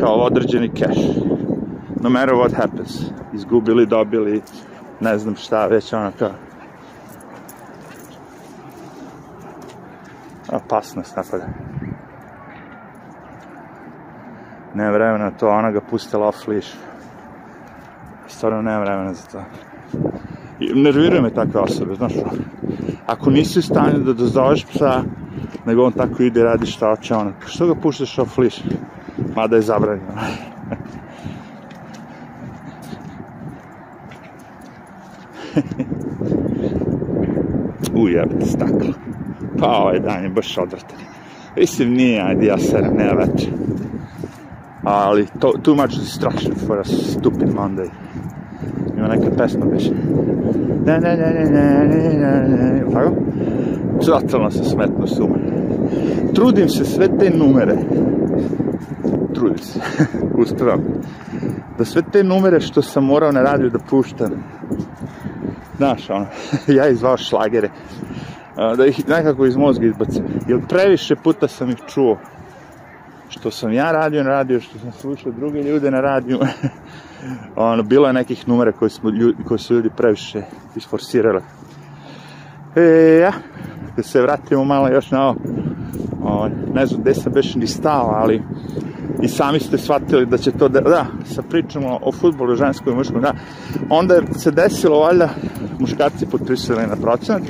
Kao 0.00 0.14
određeni 0.14 0.68
cash. 0.68 1.00
No 2.00 2.10
matter 2.10 2.34
what 2.34 2.54
happens. 2.56 3.02
Izgubili, 3.32 3.86
dobili, 3.86 4.42
ne 5.00 5.18
znam 5.18 5.36
šta, 5.36 5.66
već 5.66 5.92
ono 5.92 6.12
kao... 6.18 6.30
Opasnost, 10.52 11.14
tako 11.14 11.38
da. 11.38 11.46
Ne 14.74 14.90
vremena 14.92 15.30
to, 15.30 15.48
ona 15.48 15.70
ga 15.70 15.80
pustila 15.80 16.28
off 16.28 16.48
leash. 16.48 16.68
Stvarno 18.26 18.62
nema 18.62 18.80
vremena 18.80 19.14
za 19.14 19.26
to. 19.32 19.42
Nerviraju 20.74 21.22
me 21.22 21.30
takve 21.30 21.60
osobe, 21.60 21.94
znaš, 21.94 22.12
ako 23.06 23.30
nisi 23.30 23.58
u 23.58 23.62
stanju 23.62 23.98
da 23.98 24.12
dozoveš 24.12 24.64
psa, 24.64 25.02
nego 25.66 25.84
on 25.84 25.92
tako 25.92 26.22
ide 26.22 26.42
radi 26.42 26.66
šta 26.66 26.96
hoće 26.96 27.14
ono, 27.14 27.32
što 27.46 27.66
ga 27.66 27.74
puštaš 27.74 28.18
off 28.18 28.38
leash? 28.38 28.60
Mada 29.36 29.56
je 29.56 29.62
zabranjeno. 29.62 30.12
Ujebate 37.94 38.46
staklo. 38.46 38.92
Pa 39.58 39.66
ovaj 39.66 40.00
dan 40.00 40.22
je 40.22 40.28
baš 40.28 40.58
odvratan. 40.58 40.98
Mislim, 41.56 41.92
nije, 41.92 42.22
ajde, 42.22 42.46
ja 42.46 42.58
serem, 42.58 42.96
nema 42.96 43.12
večer. 43.12 43.50
Ali, 44.84 45.26
to, 45.40 45.52
too 45.62 45.74
much 45.74 45.98
distraction 45.98 46.54
for 46.66 46.78
a 46.78 46.84
stupid 46.84 47.48
Monday 47.48 47.88
ima 49.04 49.14
neka 49.14 49.36
pesma 49.36 49.66
više. 49.72 49.90
Ne, 50.86 51.00
ne, 51.00 51.16
ne, 51.16 51.32
ne, 51.32 51.44
ne, 51.50 51.88
ne, 51.88 52.18
ne, 52.48 52.72
ne, 52.72 52.84
tako? 52.92 53.14
Cvatala 54.04 54.50
se 54.50 54.64
smetno 54.64 55.06
suma. 55.06 55.36
Trudim 56.34 56.68
se 56.68 56.84
sve 56.84 57.08
te 57.18 57.30
numere, 57.30 57.76
trudim 59.34 59.58
se, 59.58 59.80
Ustavam. 60.38 60.80
da 61.78 61.84
sve 61.84 62.02
te 62.12 62.24
numere 62.24 62.60
što 62.60 62.82
sam 62.82 63.04
morao 63.04 63.32
na 63.32 63.42
radiju 63.42 63.70
da 63.70 63.78
puštam, 63.78 64.30
znaš, 65.76 66.10
ono, 66.10 66.26
ja 66.78 66.88
izvao 66.88 67.16
šlagere, 67.16 67.70
da 68.76 68.86
ih 68.86 69.08
nekako 69.08 69.46
iz 69.46 69.56
mozga 69.56 69.86
izbacim, 69.86 70.24
jer 70.48 70.60
previše 70.68 71.16
puta 71.16 71.48
sam 71.48 71.70
ih 71.70 71.76
čuo, 71.86 72.18
što 73.38 73.50
sam 73.50 73.72
ja 73.72 73.92
radio 73.92 74.22
na 74.22 74.30
radio, 74.30 74.60
što 74.60 74.78
sam 74.78 74.92
slušao 74.92 75.32
druge 75.32 75.62
ljude 75.62 75.90
na 75.90 76.00
radiju, 76.00 76.38
ono, 77.56 77.82
bilo 77.82 78.06
je 78.06 78.12
nekih 78.12 78.48
numera 78.48 78.72
koji, 78.72 78.90
smo, 78.90 79.10
ljudi, 79.10 79.44
koji 79.44 79.58
su 79.58 79.74
ljudi 79.74 79.90
previše 79.96 80.42
isforsirali. 80.76 81.42
E, 82.76 82.82
ja, 83.22 83.32
da 83.96 84.02
se 84.02 84.22
vratimo 84.22 84.64
malo 84.64 84.88
još 84.88 85.10
na 85.10 85.22
ovo, 85.26 85.36
o, 86.22 86.48
ne 86.74 86.86
znam 86.86 87.00
gde 87.00 87.14
sam 87.14 87.32
već 87.32 87.54
ni 87.54 87.66
stao, 87.66 88.10
ali 88.14 88.42
i 89.22 89.28
sami 89.28 89.60
ste 89.60 89.78
shvatili 89.78 90.26
da 90.26 90.38
će 90.38 90.50
to 90.52 90.68
da, 90.68 90.80
da 90.80 91.06
sa 91.24 91.42
pričamo 91.42 91.98
o 92.02 92.12
futbolu 92.12 92.56
ženskom 92.56 92.92
i 92.92 92.96
muškom, 92.96 93.22
da, 93.22 93.34
onda 93.90 94.20
se 94.38 94.50
desilo, 94.50 95.00
valjda, 95.00 95.28
muškarci 95.78 96.26
potpisali 96.26 96.86
na 96.86 96.96
procenat, 96.96 97.42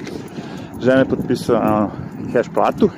žene 0.81 1.05
potpisale 1.05 1.59
na 1.59 1.77
ono, 1.77 1.91
cash 2.33 2.51
platu, 2.55 2.91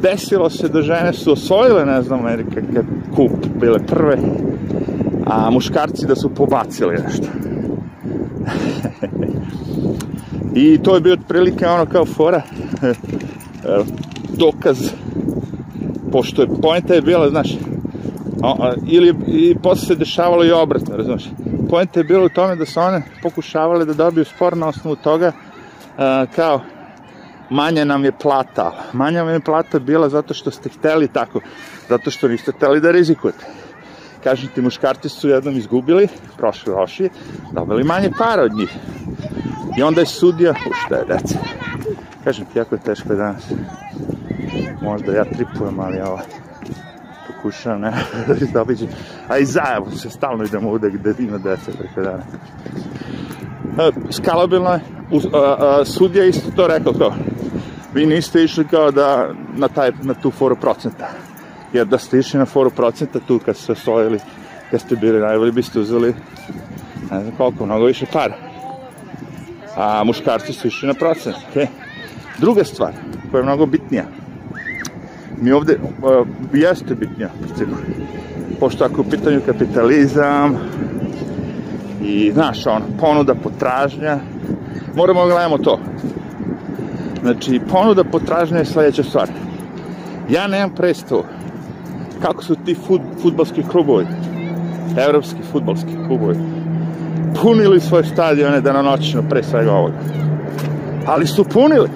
desilo 0.00 0.50
se 0.50 0.68
da 0.68 0.82
žene 0.82 1.12
su 1.12 1.32
osvojile, 1.32 1.84
ne 1.86 2.02
znam, 2.02 2.20
Amerika 2.20 2.60
kad 2.74 2.84
kup 3.16 3.30
bile 3.60 3.78
prve, 3.86 4.18
a 5.26 5.50
muškarci 5.50 6.06
da 6.06 6.16
su 6.16 6.34
pobacili 6.34 6.96
nešto. 7.06 7.26
I 10.54 10.78
to 10.82 10.94
je 10.94 11.00
bio 11.00 11.12
otprilike 11.12 11.66
ono 11.66 11.86
kao 11.86 12.04
fora, 12.04 12.42
dokaz, 14.28 14.90
pošto 16.12 16.42
je 16.42 16.48
poenta 16.62 16.94
je 16.94 17.02
bila, 17.02 17.28
znaš, 17.30 17.48
ili 18.86 19.14
i 19.26 19.56
posle 19.62 19.86
se 19.86 19.94
dešavalo 19.94 20.44
i 20.44 20.52
obratno, 20.52 20.96
razumiješ? 20.96 21.24
Poenta 21.70 22.00
je 22.00 22.04
bila 22.04 22.24
u 22.24 22.28
tome 22.28 22.56
da 22.56 22.66
su 22.66 22.80
one 22.80 23.02
pokušavale 23.22 23.84
da 23.84 23.94
dobiju 23.94 24.24
spor 24.24 24.56
na 24.56 24.68
osnovu 24.68 24.96
toga, 24.96 25.32
kao, 26.36 26.60
manja 27.52 27.84
nam 27.84 28.04
je 28.04 28.12
plata. 28.12 28.72
Manja 28.92 29.24
nam 29.24 29.34
je 29.34 29.40
plata 29.40 29.78
bila 29.78 30.08
zato 30.08 30.34
što 30.34 30.50
ste 30.50 30.68
hteli 30.68 31.08
tako, 31.08 31.40
zato 31.88 32.10
što 32.10 32.28
niste 32.28 32.52
hteli 32.52 32.80
da 32.80 32.90
rizikujete. 32.90 33.46
Kažem 34.24 34.48
ti, 34.54 34.60
muškarci 34.60 35.08
su 35.08 35.28
jednom 35.28 35.56
izgubili, 35.56 36.08
prošli 36.36 36.72
loši, 36.72 37.08
dobili 37.52 37.84
manje 37.84 38.10
para 38.18 38.42
od 38.42 38.52
njih. 38.52 38.76
I 39.78 39.82
onda 39.82 40.00
je 40.00 40.06
sudija, 40.06 40.50
u 40.50 40.72
šta 40.86 40.96
je 40.96 41.04
deca. 41.04 41.38
Kažem 42.24 42.44
ti, 42.44 42.58
jako 42.58 42.74
je 42.74 42.80
teško 42.80 43.14
danas. 43.14 43.42
Možda 44.82 45.12
ja 45.12 45.24
tripujem, 45.24 45.80
ali 45.80 46.00
ovo 46.00 46.20
pokušavam, 47.26 47.80
ne, 47.80 47.92
da 48.52 48.62
obiđem. 48.62 48.88
A 49.28 49.38
i 49.38 49.44
zajevo 49.44 49.90
se, 49.90 50.10
stalno 50.10 50.44
idemo 50.44 50.70
ovde 50.70 50.90
gde 50.90 51.14
ima 51.18 51.38
deca 51.38 51.72
preko 51.78 52.00
dana. 52.00 52.22
E, 53.78 53.90
skalabilno 54.10 54.70
je, 56.14 56.28
isto 56.28 56.50
to 56.56 56.66
rekao 56.66 56.92
kao, 56.92 57.14
vi 57.94 58.06
niste 58.06 58.44
išli 58.44 58.64
kao 58.68 58.90
da 58.90 59.28
na, 59.56 59.68
taj, 59.68 59.90
na 60.02 60.14
tu 60.14 60.30
foru 60.30 60.56
procenta. 60.56 61.08
Jer 61.72 61.86
da 61.86 61.98
ste 61.98 62.18
išli 62.18 62.38
na 62.38 62.46
foru 62.46 62.70
procenta 62.70 63.20
tu 63.26 63.40
kad 63.44 63.56
ste 63.56 63.72
osvojili, 63.72 64.18
kad 64.70 64.80
ste 64.80 64.96
bili 64.96 65.20
najbolji, 65.20 65.52
biste 65.52 65.80
uzeli 65.80 66.14
ne 67.12 67.20
znam 67.22 67.36
koliko, 67.36 67.66
mnogo 67.66 67.84
više 67.84 68.06
para. 68.12 68.34
A 69.76 70.04
muškarci 70.04 70.52
su 70.52 70.68
išli 70.68 70.88
na 70.88 70.94
procent. 70.94 71.36
Okay? 71.54 71.66
Druga 72.38 72.64
stvar, 72.64 72.92
koja 73.30 73.38
je 73.38 73.44
mnogo 73.44 73.66
bitnija, 73.66 74.04
mi 75.40 75.52
ovde, 75.52 75.78
uh, 76.02 76.26
jeste 76.52 76.94
bitnija, 76.94 77.30
pošto 78.60 78.84
ako 78.84 79.00
je 79.00 79.06
u 79.06 79.10
pitanju 79.10 79.40
kapitalizam 79.46 80.58
i, 82.04 82.32
znaš, 82.32 82.66
ono, 82.66 82.84
ponuda, 83.00 83.34
potražnja, 83.34 84.18
moramo 84.96 85.20
da 85.20 85.32
gledamo 85.32 85.58
to. 85.58 85.78
Znači, 87.22 87.60
ponuda 87.70 88.04
potražnja 88.04 88.58
je 88.58 88.64
sledeća 88.64 89.02
stvar. 89.02 89.28
Ja 90.28 90.46
nemam 90.46 90.74
predstavu 90.74 91.24
kako 92.22 92.44
su 92.44 92.56
ti 92.64 92.74
fut, 92.86 93.00
futbalski 93.22 93.62
klubovi, 93.62 94.06
evropski 95.06 95.42
futbalski 95.52 95.96
klubovi, 96.06 96.36
punili 97.42 97.80
svoje 97.80 98.04
stadione 98.04 98.60
danonoćno 98.60 99.22
pre 99.30 99.42
svega 99.42 99.72
ovoga. 99.72 99.94
Ali 101.06 101.26
su 101.26 101.44
punili. 101.44 101.88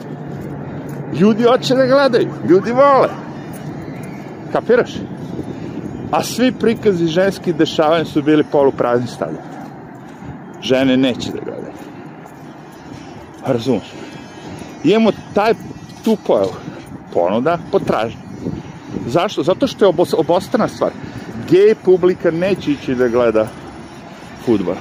Ljudi 1.20 1.42
hoće 1.42 1.75
da 1.75 1.86
gledaju, 1.86 2.28
ljudi 2.48 2.72
vole. 2.72 3.08
Kapiraš? 4.52 4.94
A 6.10 6.22
svi 6.22 6.52
prikazi 6.52 7.06
ženski 7.06 7.52
dešavanja 7.52 8.04
su 8.04 8.22
bili 8.22 8.44
poluprazni 8.52 9.06
stadion. 9.06 9.55
Žene 10.66 10.96
neće 10.96 11.30
da 11.30 11.40
gledaju. 11.44 11.73
Razumiješ? 13.46 13.87
imamo 14.85 15.11
taj, 15.35 15.54
tu 16.04 16.16
pojavu. 16.26 16.52
Ponuda, 17.12 17.58
potražnja. 17.73 18.20
Zašto? 19.06 19.42
Zato 19.42 19.66
što 19.66 19.85
je 19.85 19.88
obos, 19.88 20.14
obostrana 20.14 20.68
stvar. 20.68 20.90
Gej 21.50 21.75
publika 21.85 22.30
neće 22.30 22.73
ići 22.73 22.94
da 22.94 23.08
gleda 23.08 23.49
futbol. 24.44 24.75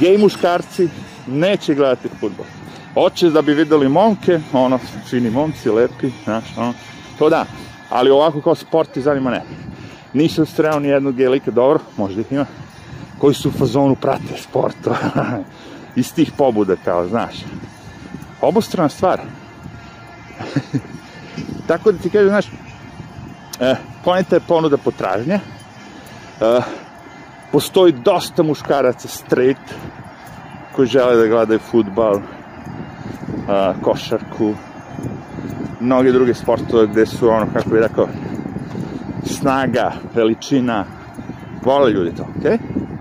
Gej 0.00 0.18
muškarci 0.18 0.88
neće 1.26 1.74
gledati 1.74 2.08
futbol. 2.20 2.46
Hoće 2.94 3.30
da 3.30 3.42
bi 3.42 3.54
videli 3.54 3.88
momke, 3.88 4.40
ono, 4.52 4.78
fini 5.10 5.30
momci, 5.30 5.70
lepi, 5.70 6.10
znaš, 6.24 6.44
ono, 6.56 6.72
to 7.18 7.28
da. 7.30 7.44
Ali 7.90 8.10
ovako 8.10 8.40
kao 8.40 8.54
sport 8.54 8.96
i 8.96 9.02
zanima 9.02 9.30
ne. 9.30 9.42
Nisam 10.12 10.46
sreo 10.46 10.78
ni 10.78 10.88
jednog 10.88 11.14
gej 11.14 11.28
lika, 11.28 11.50
dobro, 11.50 11.78
možda 11.96 12.20
ih 12.20 12.32
ima, 12.32 12.46
koji 13.24 13.34
su 13.34 13.48
u 13.48 13.52
fazonu 13.52 13.94
prate 13.94 14.36
sport, 14.36 14.76
iz 15.96 16.14
tih 16.14 16.32
pobuda, 16.36 16.76
kao, 16.84 17.06
znaš 17.08 17.34
obostrana 18.40 18.88
stvar. 18.88 19.20
Tako 21.68 21.92
da 21.92 21.98
ti 21.98 22.10
kažem, 22.10 22.28
znaš, 22.28 22.46
e, 23.60 23.76
poneta 24.04 24.36
je 24.36 24.40
ponuda 24.40 24.76
potražnje, 24.76 25.34
e, 25.34 26.60
postoji 27.52 27.92
dosta 27.92 28.42
muškaraca 28.42 29.08
straight 29.08 29.74
koji 30.76 30.88
žele 30.88 31.16
da 31.16 31.26
gledaju 31.26 31.60
futbal, 31.70 32.16
e, 32.16 32.20
košarku, 33.82 34.54
mnoge 35.80 36.12
druge 36.12 36.34
sportove 36.34 36.86
gde 36.86 37.06
su 37.06 37.28
ono, 37.28 37.46
kako 37.52 37.70
bih 37.70 37.80
rekao, 37.80 38.08
snaga, 39.26 39.92
veličina, 40.14 40.84
vole 41.62 41.90
ljudi 41.90 42.16
to, 42.16 42.26
okej? 42.38 42.50
Okay? 42.50 42.93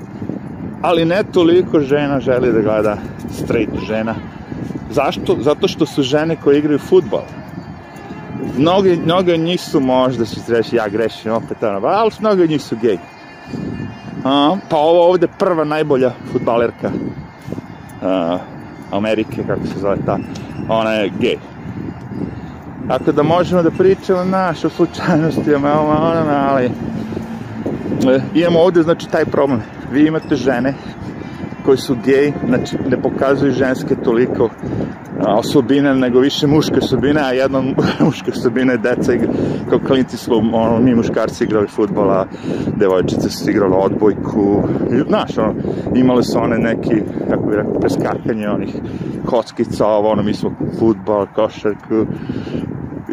Ali 0.84 1.06
ne 1.06 1.24
toliko 1.24 1.80
žena 1.80 2.20
želi 2.20 2.54
da 2.54 2.62
gleda 2.62 2.98
straight 3.32 3.80
žena, 3.88 4.16
Zašto? 4.92 5.38
Zato 5.40 5.68
što 5.68 5.86
su 5.86 6.04
žene 6.04 6.36
koje 6.36 6.60
igraju 6.60 6.80
futbol 6.80 7.22
mnogi, 8.58 9.00
mnogi 9.06 9.38
njih 9.38 9.62
su 9.62 9.80
možda 9.80 10.25
će 10.25 10.40
se 10.40 10.54
reći 10.54 10.75
ja 10.75 10.88
grešim 10.88 11.32
opet, 11.32 11.63
ono, 11.63 11.88
ali 11.88 12.12
mnogi 12.20 12.48
njih 12.48 12.62
su 12.62 12.75
gej. 12.82 12.98
A, 14.25 14.56
pa 14.70 14.78
ovo 14.78 15.10
ovde 15.10 15.28
prva 15.28 15.63
najbolja 15.63 16.12
futbalerka 16.32 16.88
uh, 16.88 18.40
Amerike, 18.92 19.44
kako 19.48 19.68
se 19.68 19.80
zove 19.80 19.98
ta, 20.06 20.18
ona 20.70 20.92
je 20.92 21.12
gej. 21.20 21.38
Tako 22.88 23.12
da 23.12 23.24
možemo 23.24 23.63
da 23.63 23.72
pričamo 23.72 24.24
naš 24.24 24.66
o 24.66 24.70
slučajnostima, 24.70 25.70
ali 26.50 26.66
e, 26.66 28.20
imamo 28.34 28.60
ovde 28.60 28.84
znači 28.84 29.10
taj 29.10 29.25
problem. 29.25 29.62
Vi 29.94 30.08
imate 30.08 30.36
žene 30.36 30.74
koji 31.66 31.78
su 31.78 31.96
gej, 32.06 32.34
znači 32.48 32.78
ne 32.90 33.02
pokazuju 33.02 33.52
ženske 33.52 33.96
toliko 33.96 34.50
osobine, 35.28 35.96
nego 35.96 36.20
više 36.20 36.48
muške 36.48 36.78
osobine, 36.78 37.22
a 37.22 37.32
jedna 37.32 37.62
muška 38.06 38.32
osobina 38.32 38.72
je 38.72 38.78
deca 38.78 39.14
igra, 39.14 39.28
kao 39.70 39.80
klinci 39.88 40.18
smo, 40.18 40.36
ono, 40.36 40.80
mi 40.80 40.96
muškarci 40.96 41.44
igrali 41.44 41.68
futbola, 41.68 42.28
devojčice 42.76 43.30
su 43.30 43.50
igrali 43.50 43.74
odbojku, 43.78 44.64
znaš, 45.08 45.38
ono, 45.38 45.54
imali 45.96 46.24
su 46.24 46.40
one 46.40 46.58
neki, 46.58 46.96
kako 47.30 47.46
bih 47.46 47.56
rekao, 47.56 47.80
preskakanje 47.80 48.50
onih 48.50 48.76
kockica, 49.26 49.86
ovo, 49.86 50.10
ono, 50.10 50.24
mi 50.24 50.34
smo 50.34 50.52
futbol, 50.80 51.28
košarku, 51.36 52.06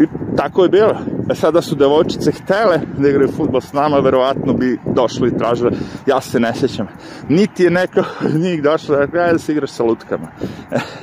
I 0.01 0.07
tako 0.37 0.63
je 0.63 0.69
bilo. 0.69 0.97
E 1.31 1.35
sada 1.35 1.63
su 1.63 1.75
devojčice 1.75 2.33
htele 2.33 2.81
da 2.99 3.09
igraju 3.09 3.33
futbol 3.33 3.61
s 3.61 3.73
nama, 3.73 3.99
verovatno 3.99 4.53
bi 4.53 4.79
došli 4.95 5.29
i 5.29 5.39
tražili. 5.39 5.77
Ja 6.07 6.21
se 6.21 6.41
ne 6.41 6.55
sjećam. 6.55 6.87
Niti 7.29 7.63
je 7.63 7.71
neko 7.71 8.01
od 8.25 8.35
njih 8.35 8.63
došlo 8.63 8.97
da 8.97 9.07
da 9.33 9.39
se 9.39 9.53
igraš 9.53 9.71
sa 9.71 9.85
lutkama. 9.85 10.29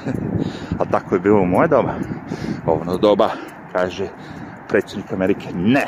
A 0.80 0.86
tako 0.92 1.16
je 1.16 1.22
bilo 1.22 1.42
u 1.42 1.46
moje 1.46 1.68
doba. 1.68 1.94
Ovno 2.66 2.98
doba, 2.98 3.30
kaže 3.72 4.08
predsjednik 4.70 5.14
Amerike, 5.14 5.50
ne. 5.56 5.88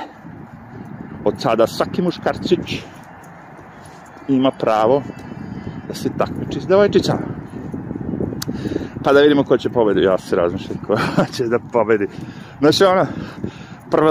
Od 1.26 1.42
sada 1.42 1.68
svaki 1.68 2.02
muškarčić 2.02 2.84
ima 4.28 4.52
pravo 4.52 5.04
da 5.88 5.94
se 5.94 6.10
takmiči 6.18 6.62
s 6.62 6.68
devojčicama. 6.68 7.22
Pa 9.04 9.14
da 9.14 9.20
vidimo 9.20 9.44
ko 9.44 9.58
će 9.58 9.70
pobedi. 9.70 10.04
Ja 10.04 10.18
se 10.18 10.36
razmišljam 10.36 10.78
ko 10.88 10.96
će 11.36 11.48
da 11.48 11.60
pobedi. 11.72 12.08
Znači, 12.60 12.84
ono, 12.84 13.06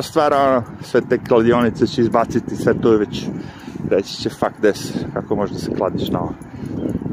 stvar, 0.03 0.33
ono, 0.33 0.63
sve 0.83 1.01
te 1.01 1.19
kladionice 1.19 1.87
će 1.87 2.01
izbaciti, 2.01 2.57
sve 2.57 2.75
to 2.81 2.93
je 2.93 2.99
već, 2.99 3.27
reći 3.91 4.17
će 4.17 4.31
fuck 4.31 4.53
this, 4.63 4.93
kako 5.15 5.37
možeš 5.37 5.53
da 5.53 5.61
se 5.61 5.75
kladiš 5.75 6.11
na 6.11 6.21
ovo. 6.21 6.35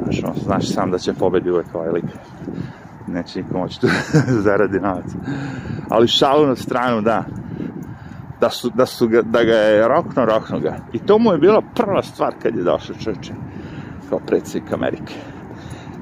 Znaš, 0.04 0.24
ono, 0.24 0.34
znaš 0.44 0.74
sam 0.74 0.92
da 0.92 0.98
će 0.98 1.14
pobedi 1.14 1.52
uvek 1.52 1.68
ovaj 1.74 1.92
lik. 1.92 2.06
Neće 3.08 3.42
niko 3.42 3.58
moći 3.58 3.82
tu 3.82 3.88
zaradi 4.46 4.80
novac. 4.80 5.06
Ali 5.90 6.08
šalu 6.08 6.48
na 6.48 6.56
stranu, 6.56 7.02
da. 7.02 7.24
Da, 8.42 8.50
su, 8.50 8.70
da, 8.70 8.86
su 8.86 9.08
ga, 9.08 9.22
da 9.22 9.44
ga 9.44 9.54
je 9.54 9.88
rokno, 9.88 10.26
rokno 10.26 10.60
ga. 10.60 10.78
I 10.94 11.00
to 11.00 11.20
mu 11.20 11.32
je 11.32 11.38
bila 11.38 11.62
prva 11.76 12.04
stvar 12.04 12.34
kad 12.42 12.56
je 12.56 12.64
došao 12.64 12.96
čoče 12.96 13.34
kao 14.10 14.20
predsjednik 14.20 14.74
Amerike. 14.74 15.14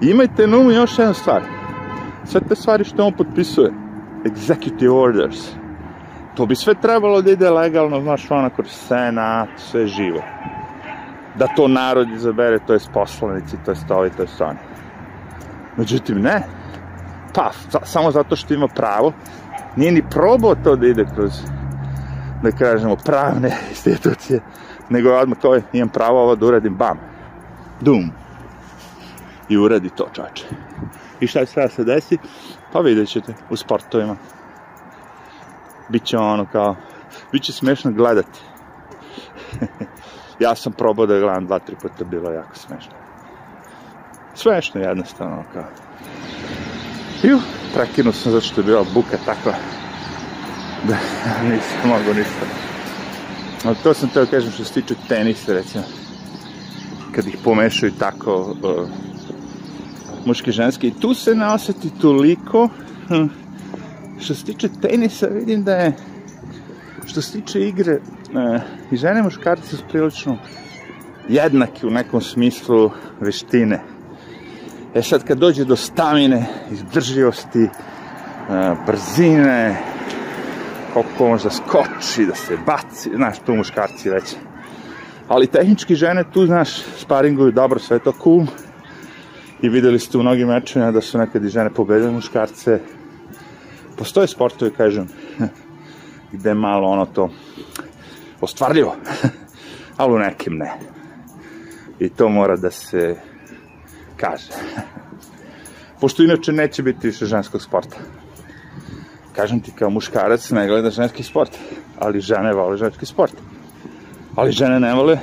I 0.02 0.10
imajte 0.10 0.48
na 0.48 0.58
umu 0.58 0.72
još 0.72 1.00
jednu 1.00 1.14
stvar. 1.14 1.44
Sve 2.26 2.42
te 2.42 2.56
stvari 2.56 2.84
što 2.84 3.06
on 3.06 3.14
potpisuje, 3.14 3.72
executive 4.26 4.92
orders, 4.92 5.52
to 6.36 6.46
bi 6.46 6.56
sve 6.56 6.76
trebalo 6.82 7.22
da 7.22 7.32
ide 7.32 7.50
legalno, 7.50 8.02
znaš, 8.02 8.32
ono, 8.32 8.50
kroz 8.50 8.72
senat, 8.72 9.50
sve 9.58 9.88
živo. 9.88 10.22
Da 11.36 11.48
to 11.48 11.68
narod 11.68 12.10
izabere, 12.10 12.60
to 12.60 12.74
je 12.74 12.80
poslanici, 12.94 13.58
to 13.66 13.72
je 13.72 13.76
stovi, 13.76 14.10
to 14.10 14.24
je 14.24 14.28
oni. 14.40 14.60
Međutim, 15.78 16.22
ne. 16.22 16.44
Pa, 17.34 17.52
samo 17.84 18.12
zato 18.12 18.36
što 18.36 18.54
ima 18.54 18.68
pravo, 18.68 19.14
nije 19.76 19.92
ni 19.92 20.04
probao 20.10 20.56
to 20.56 20.76
da 20.76 20.88
ide 20.88 21.06
kroz, 21.16 21.32
da 22.44 22.52
kažemo, 22.52 22.96
pravne 22.96 23.58
institucije, 23.70 24.42
nego 24.90 25.14
odmah 25.14 25.38
to 25.38 25.56
je, 25.56 25.64
imam 25.74 25.90
pravo 25.90 26.22
ovo 26.24 26.36
da 26.36 26.46
uradim, 26.46 26.76
bam. 26.76 27.00
Dum 27.82 28.12
i 29.50 29.58
uradi 29.58 29.90
to 29.90 30.10
čače. 30.14 30.46
I 31.20 31.28
šta 31.28 31.46
će 31.46 31.68
se 31.70 31.84
desi? 31.84 32.18
Pa 32.74 32.80
vidjet 32.80 33.10
ćete 33.10 33.34
u 33.50 33.56
sportovima. 33.56 34.16
Biće 35.94 36.18
ono 36.18 36.46
kao, 36.52 36.76
biće 37.32 37.54
smešno 37.54 37.92
gledati. 37.92 38.40
ja 40.40 40.56
sam 40.56 40.74
probao 40.74 41.06
da 41.06 41.20
gledam 41.20 41.46
dva, 41.46 41.60
tri 41.60 41.76
puta, 41.82 42.04
bilo 42.04 42.32
jako 42.32 42.56
smešno. 42.56 42.92
Smešno 44.36 44.82
jednostavno 44.82 45.44
kao. 45.54 45.66
Ju, 47.24 47.40
prekinuo 47.74 48.14
sam 48.14 48.32
zato 48.32 48.46
što 48.46 48.62
je 48.62 48.66
bila 48.66 48.86
buka 48.94 49.18
takva 49.26 49.54
da 50.88 50.98
nisam 51.50 51.90
mogu 51.90 52.14
ništa. 52.18 52.46
Ali 53.66 53.76
to 53.84 53.94
sam 53.94 54.10
teo 54.10 54.26
kažem 54.26 54.52
što 54.52 54.64
se 54.64 54.74
tiče 54.74 54.96
tenisa, 55.08 55.54
recimo. 55.54 55.84
Kad 57.16 57.28
ih 57.28 57.38
pomešaju 57.44 57.92
tako, 58.00 58.56
uh, 58.62 58.90
muške 60.26 60.50
i 60.50 60.54
ženske. 60.54 60.88
I 60.88 61.00
tu 61.00 61.14
se 61.14 61.36
ne 61.36 61.48
osjeti 61.48 61.90
toliko. 62.02 62.70
Hm. 63.08 63.43
Što 64.20 64.36
se 64.36 64.46
tiče 64.46 64.70
tenisa, 64.82 65.28
vidim 65.28 65.64
da 65.64 65.76
je 65.76 65.94
što 67.06 67.22
se 67.22 67.32
tiče 67.32 67.68
igre 67.68 67.94
e, 67.94 68.00
i 68.92 68.98
žene 68.98 69.20
i 69.20 69.24
muškarci 69.24 69.76
su 69.76 69.84
prilično 69.90 70.38
jednaki 71.30 71.88
u 71.88 71.90
nekom 71.90 72.22
smislu 72.22 72.92
veštine. 73.20 73.82
E 74.94 75.02
sad 75.02 75.24
kad 75.24 75.38
dođe 75.38 75.66
do 75.66 75.76
stamine, 75.76 76.46
izdržljivosti, 76.72 77.64
e, 77.64 77.70
brzine, 78.86 79.78
koliko 80.94 81.28
može 81.28 81.44
da 81.44 81.50
skoči, 81.50 82.26
da 82.26 82.36
se 82.36 82.58
baci, 82.66 83.10
znaš, 83.16 83.40
tu 83.46 83.56
muškarci 83.56 84.10
već. 84.10 84.36
Ali 85.28 85.48
tehnički 85.48 85.96
žene 85.96 86.24
tu, 86.34 86.46
znaš, 86.46 86.70
sparinguju 86.98 87.52
dobro, 87.52 87.80
sve 87.80 88.00
to 88.00 88.14
cool. 88.24 88.46
I 89.62 89.70
videli 89.70 90.00
ste 90.00 90.18
u 90.18 90.22
mnogim 90.22 90.48
mečima 90.48 90.92
da 90.92 91.02
su 91.02 91.18
nekad 91.18 91.46
i 91.46 91.50
žene 91.50 91.70
pobedile 91.70 92.12
muškarce. 92.12 92.80
Postoje 93.98 94.28
sportovi, 94.28 94.72
kažem, 94.72 95.08
gde 96.32 96.54
malo 96.54 96.88
ono 96.88 97.06
to 97.06 97.30
ostvarljivo, 98.42 98.96
ali 99.98 100.14
u 100.14 100.20
nekim 100.20 100.58
ne. 100.58 100.72
I 102.00 102.10
to 102.10 102.30
mora 102.30 102.56
da 102.56 102.72
se 102.72 103.16
kaže. 104.18 104.52
Pošto 106.02 106.24
inače 106.24 106.52
neće 106.52 106.84
biti 106.84 107.08
više 107.08 107.26
ženskog 107.26 107.62
sporta. 107.62 107.98
Kažem 109.36 109.60
ti, 109.60 109.72
kao 109.72 109.90
muškarac 109.90 110.50
ne 110.52 110.68
gleda 110.68 110.90
ženski 110.90 111.24
sport, 111.24 111.58
ali 112.00 112.22
žene 112.22 112.54
vole 112.54 112.78
ženski 112.78 113.06
sport. 113.06 113.34
Ali 114.36 114.52
žene 114.52 114.80
ne 114.80 114.94
vole 114.94 115.18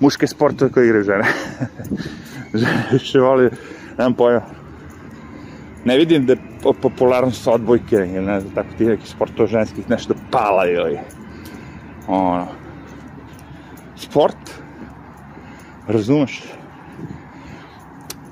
muške 0.00 0.26
sportove 0.26 0.72
koje 0.72 0.84
igraju 0.84 1.04
žene. 1.04 1.24
više 2.92 3.20
voli, 3.20 3.50
nemam 3.98 4.14
pojma. 4.14 4.59
Ne 5.84 5.96
vidim 5.96 6.26
da 6.26 6.32
je 6.32 6.38
popularnost 6.82 7.46
odbojke 7.46 7.96
ili 7.96 8.20
ne 8.20 8.40
znam, 8.40 8.54
tako 8.54 8.68
ti 8.78 8.86
neki 8.86 9.08
sportova 9.08 9.46
ženskih 9.46 9.90
nešto 9.90 10.14
pala 10.30 10.66
ili 10.66 10.98
ono. 12.08 12.46
Sport, 13.96 14.60
razumeš? 15.86 16.42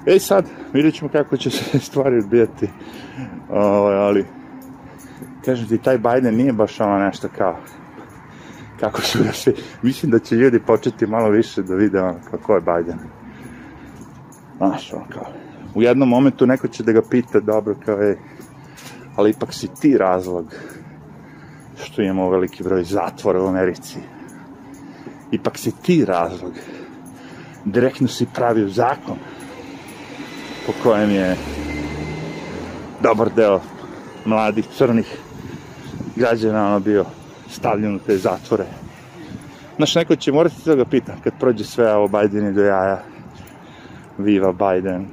Ej 0.06 0.18
sad, 0.18 0.46
vidjet 0.72 0.94
ćemo 0.94 1.10
kako 1.10 1.36
će 1.36 1.50
se 1.50 1.78
stvari 1.88 2.18
odbijati. 2.18 2.68
Ovaj, 3.50 3.96
ali, 3.96 4.24
kažem 5.44 5.68
ti, 5.68 5.78
taj 5.78 5.98
Biden 5.98 6.36
nije 6.36 6.52
baš 6.52 6.80
ono 6.80 6.98
nešto 6.98 7.28
kao 7.38 7.56
kako 8.80 9.00
su 9.00 9.18
da 9.18 9.32
se, 9.32 9.54
mislim 9.82 10.12
da 10.12 10.18
će 10.18 10.34
ljudi 10.34 10.60
početi 10.60 11.06
malo 11.06 11.30
više 11.30 11.62
da 11.62 11.74
vide 11.74 12.00
ono 12.00 12.18
kako 12.30 12.54
je 12.54 12.60
Biden. 12.60 12.98
Znaš, 14.56 14.92
on 14.92 15.04
kao, 15.08 15.26
u 15.78 15.82
jednom 15.82 16.08
momentu 16.08 16.46
neko 16.46 16.68
će 16.68 16.82
da 16.82 16.92
ga 16.92 17.02
pita, 17.10 17.40
dobro, 17.40 17.74
kao 17.84 17.96
je, 17.96 18.18
ali 19.16 19.30
ipak 19.30 19.54
si 19.54 19.68
ti 19.80 19.98
razlog 19.98 20.54
što 21.82 22.02
imamo 22.02 22.30
veliki 22.30 22.62
broj 22.62 22.84
zatvora 22.84 23.42
u 23.42 23.46
Americi. 23.46 23.98
Ipak 25.32 25.58
si 25.58 25.72
ti 25.82 26.04
razlog. 26.04 26.52
Direktno 27.64 28.08
si 28.08 28.26
pravio 28.34 28.68
zakon 28.68 29.18
po 30.66 30.72
kojem 30.82 31.10
je 31.10 31.36
dobar 33.02 33.30
deo 33.36 33.60
mladih 34.24 34.66
crnih 34.76 35.16
građana 36.16 36.66
ono 36.66 36.80
bio 36.80 37.04
stavljen 37.50 37.96
u 37.96 37.98
te 37.98 38.16
zatvore. 38.16 38.66
Znaš, 39.76 39.94
neko 39.94 40.16
će 40.16 40.32
morati 40.32 40.56
da 40.66 40.74
ga 40.74 40.84
pita 40.84 41.16
kad 41.24 41.32
prođe 41.40 41.64
sve 41.64 41.94
ovo 41.94 42.08
Biden 42.08 42.54
do 42.54 42.62
jaja 42.62 43.02
Viva 44.18 44.52
Biden. 44.52 45.06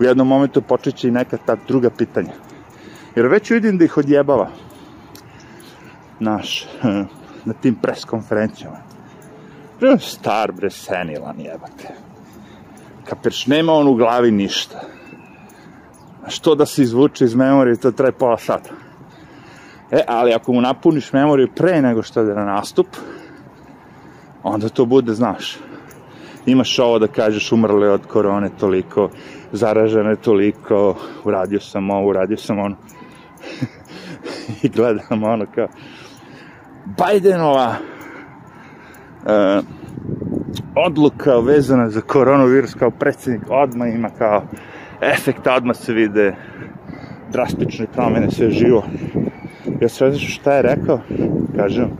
U 0.00 0.04
jednom 0.04 0.28
momentu 0.28 0.62
počeće 0.62 1.08
i 1.08 1.10
neka 1.10 1.36
ta 1.46 1.56
druga 1.68 1.90
pitanja. 1.90 2.32
Jer 3.16 3.26
već 3.26 3.50
vidim 3.50 3.78
da 3.78 3.84
ih 3.84 3.96
odjebava. 3.96 4.50
Naš, 6.20 6.66
na 7.44 7.52
tim 7.52 7.74
pres 7.74 8.04
konferencijama. 8.04 8.76
Prvo 9.80 9.98
star, 9.98 10.52
bre, 10.52 10.70
senilan 10.70 11.40
jebate. 11.40 11.88
Kapirš, 13.04 13.46
nema 13.46 13.72
on 13.72 13.88
u 13.88 13.94
glavi 13.94 14.30
ništa. 14.30 14.80
A 16.26 16.30
što 16.30 16.54
da 16.54 16.66
se 16.66 16.82
izvuče 16.82 17.24
iz 17.24 17.34
memorije, 17.34 17.76
to 17.76 17.90
traje 17.92 18.12
pola 18.12 18.38
sata. 18.38 18.70
E, 19.90 20.04
ali 20.08 20.32
ako 20.32 20.52
mu 20.52 20.60
napuniš 20.60 21.12
memoriju 21.12 21.48
pre 21.56 21.82
nego 21.82 22.02
što 22.02 22.22
ide 22.22 22.34
na 22.34 22.44
nastup, 22.44 22.86
onda 24.42 24.68
to 24.68 24.84
bude, 24.84 25.14
znaš, 25.14 25.58
imaš 26.46 26.78
ovo 26.78 26.98
da 26.98 27.06
kažeš 27.06 27.52
umrli 27.52 27.88
od 27.88 28.06
korone 28.06 28.50
toliko, 28.60 29.10
zaražene 29.52 30.16
toliko, 30.16 30.96
uradio 31.24 31.60
sam 31.60 31.90
ovo, 31.90 32.08
uradio 32.08 32.36
sam 32.36 32.58
ono. 32.58 32.76
I 34.62 34.68
gledam 34.68 35.22
ono 35.22 35.46
kao, 35.54 35.68
Bidenova 36.84 37.74
uh, 39.24 39.64
odluka 40.74 41.38
vezana 41.38 41.90
za 41.90 42.00
koronavirus 42.00 42.74
kao 42.74 42.90
predsjednik 42.90 43.42
odmah 43.50 43.94
ima 43.94 44.10
kao 44.18 44.42
efekt, 45.00 45.46
odmah 45.46 45.76
se 45.76 45.92
vide 45.92 46.34
drastične 47.32 47.86
promjene, 47.86 48.30
sve 48.30 48.50
živo. 48.50 48.84
Ja 49.80 49.88
se 49.88 50.12
šta 50.18 50.52
je 50.52 50.62
rekao, 50.62 51.00
kažem, 51.56 51.90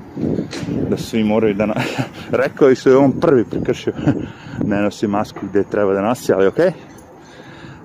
da 0.90 0.96
svi 0.96 1.24
moraju 1.24 1.54
da... 1.54 1.66
Na... 1.66 1.74
rekao 2.30 2.70
i 2.70 2.74
što 2.74 2.90
je 2.90 2.96
on 2.96 3.12
prvi 3.20 3.44
prekršio, 3.44 3.92
ne 4.70 4.82
nosi 4.82 5.06
masku 5.06 5.40
gde 5.42 5.64
treba 5.64 5.92
da 5.92 6.02
nosi, 6.02 6.32
ali 6.32 6.46
okej. 6.46 6.66
Okay. 6.66 6.72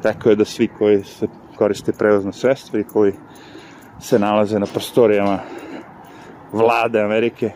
Rekao 0.04 0.30
je 0.30 0.36
da 0.36 0.46
svi 0.46 0.68
koji 0.68 1.04
se 1.04 1.28
koriste 1.56 1.92
prevozno 1.92 2.32
sredstvo 2.32 2.80
i 2.80 2.84
koji 2.84 3.14
se 4.00 4.20
nalaze 4.20 4.60
na 4.60 4.66
prostorijama 4.66 5.40
vlade 6.52 7.02
Amerike, 7.02 7.52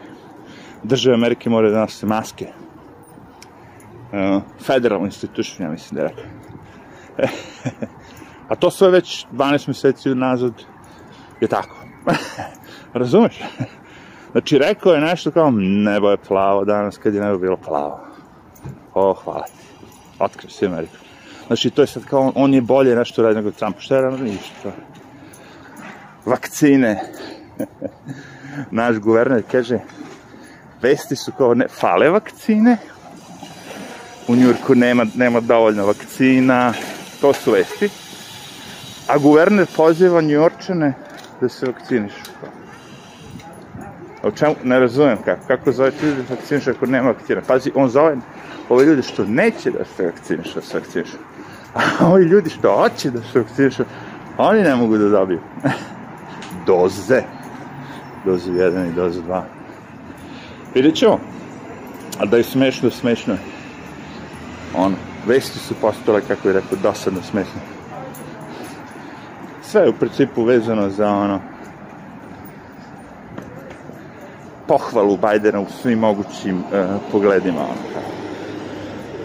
države 0.83 1.15
Amerike 1.15 1.49
moraju 1.49 1.73
da 1.73 1.79
nose 1.79 2.05
maske. 2.05 2.47
Uh, 4.11 4.41
federal 4.61 5.05
institution, 5.05 5.67
ja 5.67 5.71
mislim 5.71 5.95
da 5.95 6.01
je 6.01 6.09
rekao. 6.09 6.25
A 8.49 8.55
to 8.55 8.71
sve 8.71 8.89
već 8.89 9.25
12 9.31 9.67
meseci 9.67 10.15
nazad 10.15 10.53
je 11.41 11.47
tako. 11.47 11.75
Razumeš? 12.93 13.39
Znači, 14.33 14.57
rekao 14.57 14.93
je 14.93 15.01
nešto 15.01 15.31
kao, 15.31 15.51
nebo 15.57 16.09
je 16.09 16.17
plavo 16.17 16.65
danas 16.65 16.97
kad 16.97 17.13
je 17.13 17.21
nebo 17.21 17.37
bilo 17.37 17.57
plavo. 17.57 17.99
O, 18.93 19.13
hvala 19.13 19.43
ti. 19.43 19.85
Otkrio 20.19 20.49
si 20.49 20.65
Ameriku. 20.65 20.95
Znači, 21.47 21.69
to 21.69 21.81
je 21.81 21.87
sad 21.87 22.03
kao, 22.05 22.31
on 22.35 22.53
je 22.53 22.61
bolje 22.61 22.95
nešto 22.95 23.23
radi 23.23 23.35
nego 23.35 23.51
Trump. 23.51 23.79
Šta 23.79 23.95
je 23.95 24.01
rano? 24.01 24.17
Ništa. 24.17 24.71
Vakcine. 26.25 26.99
Naš 28.71 28.95
guverner 28.95 29.43
kaže, 29.51 29.79
vesti 30.81 31.15
su 31.15 31.31
kao, 31.37 31.53
ne, 31.53 31.67
fale 31.67 32.09
vakcine, 32.09 32.77
u 34.27 34.35
Njurku 34.35 34.75
nema, 34.75 35.05
nema 35.15 35.39
dovoljno 35.39 35.85
vakcina, 35.85 36.73
to 37.21 37.33
su 37.33 37.51
vesti. 37.51 37.89
A 39.07 39.17
guverner 39.17 39.67
poziva 39.75 40.21
Njorčane 40.21 40.93
da 41.41 41.49
se 41.49 41.65
vakcinišu. 41.65 42.33
U 44.23 44.31
čemu, 44.31 44.55
ne 44.63 44.79
razumem 44.79 45.17
kako, 45.25 45.47
kako 45.47 45.71
zove 45.71 45.91
ti 45.91 46.05
ljudi 46.05 46.21
da 46.29 46.35
vakcinišu 46.35 46.69
ako 46.69 46.85
nema 46.85 47.07
vakcina. 47.07 47.41
Pazi, 47.47 47.71
on 47.75 47.89
zove 47.89 48.17
ove 48.69 48.85
ljudi 48.85 49.01
što 49.01 49.25
neće 49.25 49.71
da 49.71 49.85
se 49.85 50.05
vakcinišu, 50.05 50.55
da 50.55 50.61
se 50.61 50.77
vakcinišu. 50.77 51.17
A 51.99 52.07
ovi 52.07 52.25
ljudi 52.25 52.49
što 52.49 52.71
hoće 52.71 53.11
da 53.11 53.21
se 53.21 53.39
vakcinišu, 53.39 53.83
oni 54.37 54.61
ne 54.61 54.75
mogu 54.75 54.97
da 54.97 55.09
dobiju. 55.09 55.39
Doze. 56.67 57.21
Doze 58.25 58.51
1 58.51 58.89
i 58.89 58.95
doze 58.95 59.21
2. 59.21 59.41
Vidjet 60.75 60.95
ćemo. 60.95 61.19
A 62.19 62.25
da 62.25 62.37
je 62.37 62.43
smešno, 62.43 62.89
smešno 62.89 63.33
je. 63.33 63.39
Ono, 64.75 64.95
vesti 65.27 65.59
su 65.59 65.73
postale, 65.81 66.21
kako 66.21 66.47
je 66.47 66.53
rekao, 66.53 66.77
dosadno 66.83 67.21
smešno. 67.21 67.61
Sve 69.61 69.81
je 69.81 69.89
u 69.89 69.93
principu 69.93 70.43
vezano 70.43 70.89
za 70.89 71.09
ono, 71.09 71.39
pohvalu 74.73 75.17
Bajdena 75.17 75.59
u 75.59 75.65
svim 75.81 75.99
mogućim 75.99 76.57
uh, 76.57 76.63
pogledima. 77.11 77.65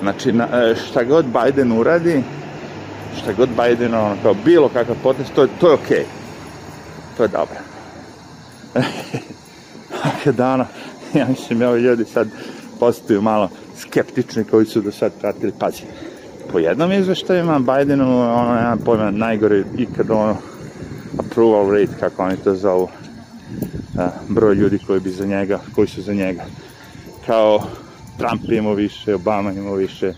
Znači, 0.00 0.32
na, 0.32 0.44
uh, 0.44 0.76
šta 0.76 1.04
god 1.04 1.26
Bajden 1.26 1.72
uradi, 1.72 2.22
šta 3.18 3.32
god 3.32 3.48
Bajden, 3.56 3.94
ono, 3.94 4.16
kao 4.22 4.34
bilo 4.44 4.68
kakav 4.68 4.96
potez, 5.02 5.26
to, 5.34 5.46
to 5.60 5.68
je 5.68 5.74
okej. 5.74 5.96
Okay. 5.96 6.04
To 7.16 7.22
je 7.22 7.28
dobro. 7.28 7.56
Kada 10.24 10.52
ono, 10.52 10.66
ja 11.14 11.26
mislim, 11.28 11.62
ovi 11.62 11.80
ljudi 11.80 12.04
sad 12.04 12.28
postaju 12.80 13.22
malo 13.22 13.48
skeptični 13.76 14.44
koji 14.44 14.66
su 14.66 14.80
do 14.80 14.92
sad 14.92 15.12
pratili, 15.20 15.52
pazi, 15.58 15.82
po 16.52 16.58
jednom 16.58 16.92
izveštajima 16.92 17.58
Bidenu, 17.58 18.20
ono, 18.20 18.54
ja 18.54 18.76
pojma, 18.84 19.10
najgore 19.10 19.64
ikad 19.78 20.10
ono, 20.10 20.36
approval 21.18 21.70
rate, 21.70 21.92
kako 22.00 22.22
oni 22.22 22.36
to 22.36 22.54
zovu, 22.54 22.88
a, 22.88 23.07
broj 24.28 24.54
ljudi 24.54 24.78
koji 24.86 25.00
bi 25.00 25.10
za 25.10 25.26
njega, 25.26 25.60
koji 25.74 25.88
su 25.88 26.02
za 26.02 26.14
njega. 26.14 26.44
Kao 27.26 27.66
Trump 28.18 28.42
imao 28.52 28.74
više, 28.74 29.14
Obama 29.14 29.52
imao 29.52 29.74
više, 29.74 30.12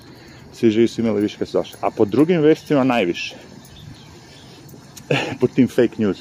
svi 0.52 0.70
živi 0.70 0.88
su 0.88 1.00
imali 1.00 1.20
više 1.20 1.38
kad 1.38 1.48
su 1.48 1.58
došli. 1.58 1.76
A 1.80 1.90
po 1.90 2.04
drugim 2.04 2.40
vestima 2.40 2.84
najviše. 2.84 3.36
po 5.40 5.46
tim 5.46 5.68
fake 5.68 5.94
news. 5.98 6.18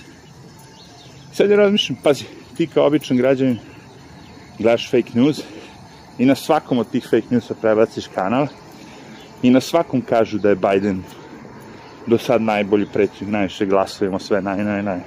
Sad 1.34 1.50
ja 1.50 1.58
razmišljam, 1.58 2.00
pazi, 2.04 2.24
ti 2.58 2.68
kao 2.68 2.88
običan 2.88 3.18
građanin 3.18 3.60
gledaš 4.60 4.92
fake 4.92 5.12
news 5.14 5.42
i 6.18 6.26
na 6.26 6.36
svakom 6.36 6.78
od 6.78 6.90
tih 6.92 7.04
fake 7.04 7.28
newsa 7.32 7.54
prebaciš 7.62 8.08
kanal 8.08 8.48
i 9.42 9.50
na 9.50 9.62
svakom 9.62 10.02
kažu 10.02 10.38
da 10.38 10.50
je 10.50 10.56
Biden 10.56 11.04
do 12.08 12.18
sad 12.18 12.42
najbolji 12.42 12.86
predsjednik, 12.94 13.32
najviše 13.32 13.66
glasujemo, 13.66 14.20
sve 14.20 14.42
naj, 14.42 14.64
naj, 14.64 14.84
naj. 14.84 15.00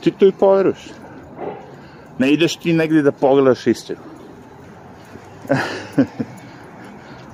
Ti 0.00 0.10
to 0.10 0.26
i 0.26 0.32
poveruješ. 0.32 0.99
Ne 2.20 2.32
ideš 2.32 2.56
ti 2.56 2.72
negdje 2.72 3.02
da 3.02 3.12
pogledaš 3.12 3.66
istinu. 3.66 4.00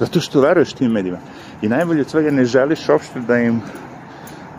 Zato 0.00 0.20
što 0.20 0.40
veruješ 0.40 0.72
tim 0.72 0.92
medijima. 0.92 1.18
I 1.62 1.68
najbolje 1.68 2.00
od 2.00 2.10
svega 2.10 2.30
ne 2.30 2.44
želiš 2.44 2.88
uopšte 2.88 3.20
da 3.20 3.38
im 3.38 3.60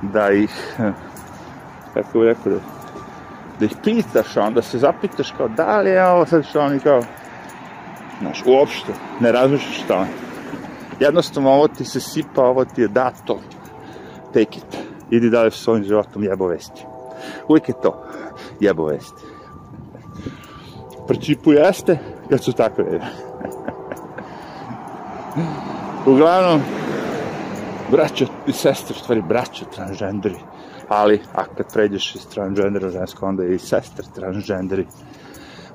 da 0.02 0.32
ih 0.32 0.76
kako 1.94 2.20
bih 2.20 2.28
rekao 2.28 2.54
da, 2.54 2.60
da 3.60 3.66
ih 3.66 3.72
pitaš, 3.84 4.38
onda 4.38 4.62
se 4.62 4.80
zapitaš 4.80 5.34
kao 5.38 5.48
da 5.48 5.80
li 5.82 5.90
je 5.90 6.08
ovo 6.08 6.26
sad 6.26 6.46
što 6.46 6.62
oni 6.62 6.80
kao? 6.80 7.02
Znaš, 8.22 8.44
uopšte 8.46 8.94
ne 9.20 9.32
razmišljaš 9.32 9.84
šta 9.84 9.98
on 9.98 10.08
jednostavno 11.00 11.50
ovo 11.50 11.68
ti 11.68 11.86
se 11.86 12.00
sipa, 12.00 12.42
ovo 12.42 12.66
ti 12.66 12.82
je 12.82 12.88
dato. 12.88 13.40
Take 14.34 14.58
it, 14.58 14.78
idi 15.10 15.30
dalje 15.30 15.52
s 15.52 15.64
svojim 15.64 15.84
životom 15.84 16.24
jebo 16.24 16.48
vesti. 16.48 16.86
Uvijek 17.48 17.70
je 17.70 17.82
to, 17.82 18.04
jebo 18.60 18.86
vesti 18.86 19.37
principu 21.08 21.52
jeste 21.52 21.98
kad 22.30 22.44
su 22.44 22.54
takve 22.54 22.84
uglavnom 26.06 26.62
braćo 27.92 28.26
i 28.48 28.52
sestre, 28.52 28.96
stvari 28.96 29.22
braćo 29.22 29.66
transgenderi 29.76 30.40
ali 30.88 31.22
a 31.36 31.44
kad 31.58 31.74
pređeš 31.74 32.16
iz 32.16 32.28
transgendera 32.28 32.90
žensko 32.90 33.26
onda 33.26 33.44
je 33.44 33.56
i 33.56 33.60
sestre 33.60 34.06
transgenderi. 34.16 34.88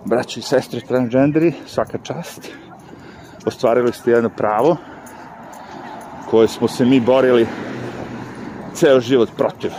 Braćo 0.05 0.41
i 0.41 0.43
sestre 0.43 0.81
transgenderi 0.81 1.53
svaka 1.67 1.99
čast 2.03 2.51
ostvarili 3.47 3.93
ste 3.93 4.11
jedno 4.11 4.31
pravo 4.37 4.77
koje 6.31 6.49
smo 6.49 6.69
se 6.69 6.85
mi 6.85 7.01
borili 7.01 7.47
ceo 8.75 9.01
život 9.01 9.29
protiv. 9.37 9.71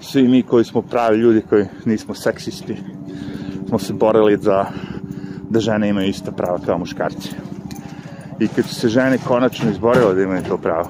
Svi 0.00 0.28
mi 0.28 0.42
koji 0.42 0.64
smo 0.64 0.82
pravi 0.82 1.16
ljudi 1.16 1.42
koji 1.48 1.66
nismo 1.84 2.14
seksisti 2.14 2.76
smo 3.68 3.78
se 3.78 3.92
borili 3.92 4.36
za 4.36 4.66
da 5.50 5.60
žene 5.60 5.88
imaju 5.88 6.08
ista 6.08 6.32
prava 6.32 6.58
kao 6.66 6.78
muškarci. 6.78 7.30
I 8.38 8.48
kad 8.48 8.64
su 8.64 8.74
se 8.74 8.88
žene 8.88 9.18
konačno 9.18 9.70
izborile 9.70 10.14
da 10.14 10.22
imaju 10.22 10.42
to 10.48 10.56
pravo 10.56 10.88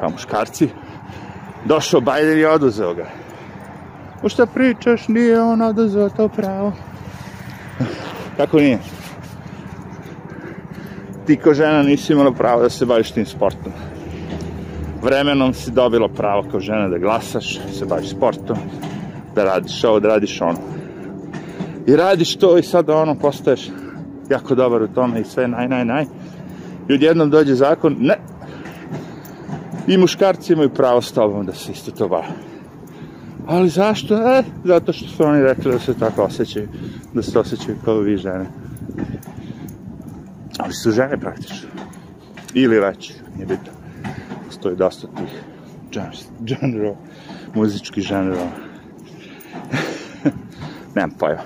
kao 0.00 0.10
muškarci 0.10 0.68
došao 1.64 2.00
Biden 2.00 2.38
i 2.38 2.44
oduzeo 2.44 2.94
ga. 2.94 3.06
O 4.22 4.28
šta 4.28 4.46
pričaš 4.46 5.08
nije 5.08 5.42
on 5.42 5.62
oduzeo 5.62 6.08
to 6.08 6.28
pravo. 6.28 6.72
Kako 8.36 8.56
nije? 8.56 8.78
Ti 11.26 11.36
ko 11.36 11.54
žena 11.54 11.82
nisi 11.82 12.12
imala 12.12 12.32
pravo 12.32 12.62
da 12.62 12.70
se 12.70 12.86
baviš 12.86 13.10
tim 13.10 13.26
sportom. 13.26 13.72
Vremenom 15.02 15.54
si 15.54 15.70
dobila 15.70 16.08
pravo 16.08 16.44
kao 16.50 16.60
žena 16.60 16.88
da 16.88 16.98
glasaš 16.98 17.58
da 17.66 17.72
se 17.72 17.84
baviš 17.84 18.10
sportom 18.10 18.56
da 19.34 19.44
radiš 19.44 19.84
ovo, 19.84 20.00
da 20.00 20.08
radiš 20.08 20.40
ono 20.40 20.58
i 21.86 21.96
radiš 21.96 22.36
to 22.36 22.58
i 22.58 22.62
sad 22.62 22.90
ono 22.90 23.14
postaješ 23.14 23.70
jako 24.30 24.54
dobar 24.54 24.82
u 24.82 24.88
tome 24.88 25.20
i 25.20 25.24
sve 25.24 25.48
naj, 25.48 25.68
naj, 25.68 25.84
naj. 25.84 26.04
I 26.88 26.94
odjednom 26.94 27.30
dođe 27.30 27.54
zakon 27.54 27.96
ne 28.00 28.18
i 29.86 29.98
muškarci 29.98 30.52
imaju 30.52 30.70
pravo 30.70 31.02
s 31.02 31.12
tobom 31.12 31.46
da 31.46 31.52
se 31.52 31.72
isto 31.72 31.90
to 31.90 32.08
bave 32.08 32.52
ali 33.46 33.68
zašto? 33.68 34.14
E, 34.14 34.42
zato 34.64 34.92
što 34.92 35.08
su 35.08 35.24
oni 35.24 35.42
rekli 35.42 35.72
da 35.72 35.78
se 35.78 35.94
tako 35.94 36.22
osjećaju 36.22 36.68
da 37.14 37.22
se 37.22 37.38
osjećaju 37.38 37.76
kao 37.84 37.98
vi 37.98 38.16
žene. 38.16 38.46
Ali 40.58 40.72
su 40.72 40.90
žene 40.90 41.20
praktično. 41.20 41.68
Ili 42.54 42.80
već, 42.80 43.12
nije 43.36 43.46
bitno. 43.46 43.72
Postoji 44.46 44.76
dosta 44.76 45.06
tih 45.06 45.42
general, 46.40 46.94
muzički 47.54 48.06
general 48.08 48.46
Nemam 50.94 51.10
pojma. 51.18 51.42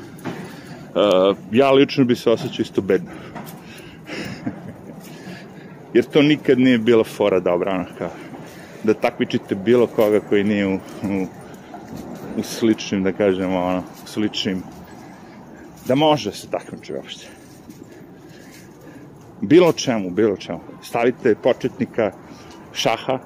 Uh, 0.96 1.36
ja 1.52 1.70
lično 1.70 2.04
bi 2.04 2.16
se 2.16 2.30
osjećao 2.30 2.62
isto 2.62 2.80
bedno. 2.80 3.10
Jer 5.94 6.04
to 6.04 6.22
nikad 6.22 6.58
nije 6.58 6.78
bila 6.78 7.04
fora 7.04 7.40
dobra, 7.40 7.72
ono 7.72 7.84
kao, 7.98 8.10
da 8.84 8.94
takmičite 8.94 9.54
bilo 9.54 9.86
koga 9.86 10.20
koji 10.20 10.44
nije 10.44 10.66
u, 10.66 10.74
u, 10.74 11.26
u 12.36 12.42
sličnim, 12.42 13.02
da 13.02 13.12
kažemo, 13.12 13.64
ono, 13.64 13.78
u 13.78 14.06
sličnim, 14.06 14.62
da 15.86 15.94
može 15.94 16.32
se 16.32 16.50
takmiči 16.50 16.94
uopšte. 16.94 17.26
Bilo 19.40 19.72
čemu, 19.72 20.10
bilo 20.10 20.36
čemu. 20.36 20.60
Stavite 20.82 21.34
početnika 21.34 22.12
šaha 22.72 23.18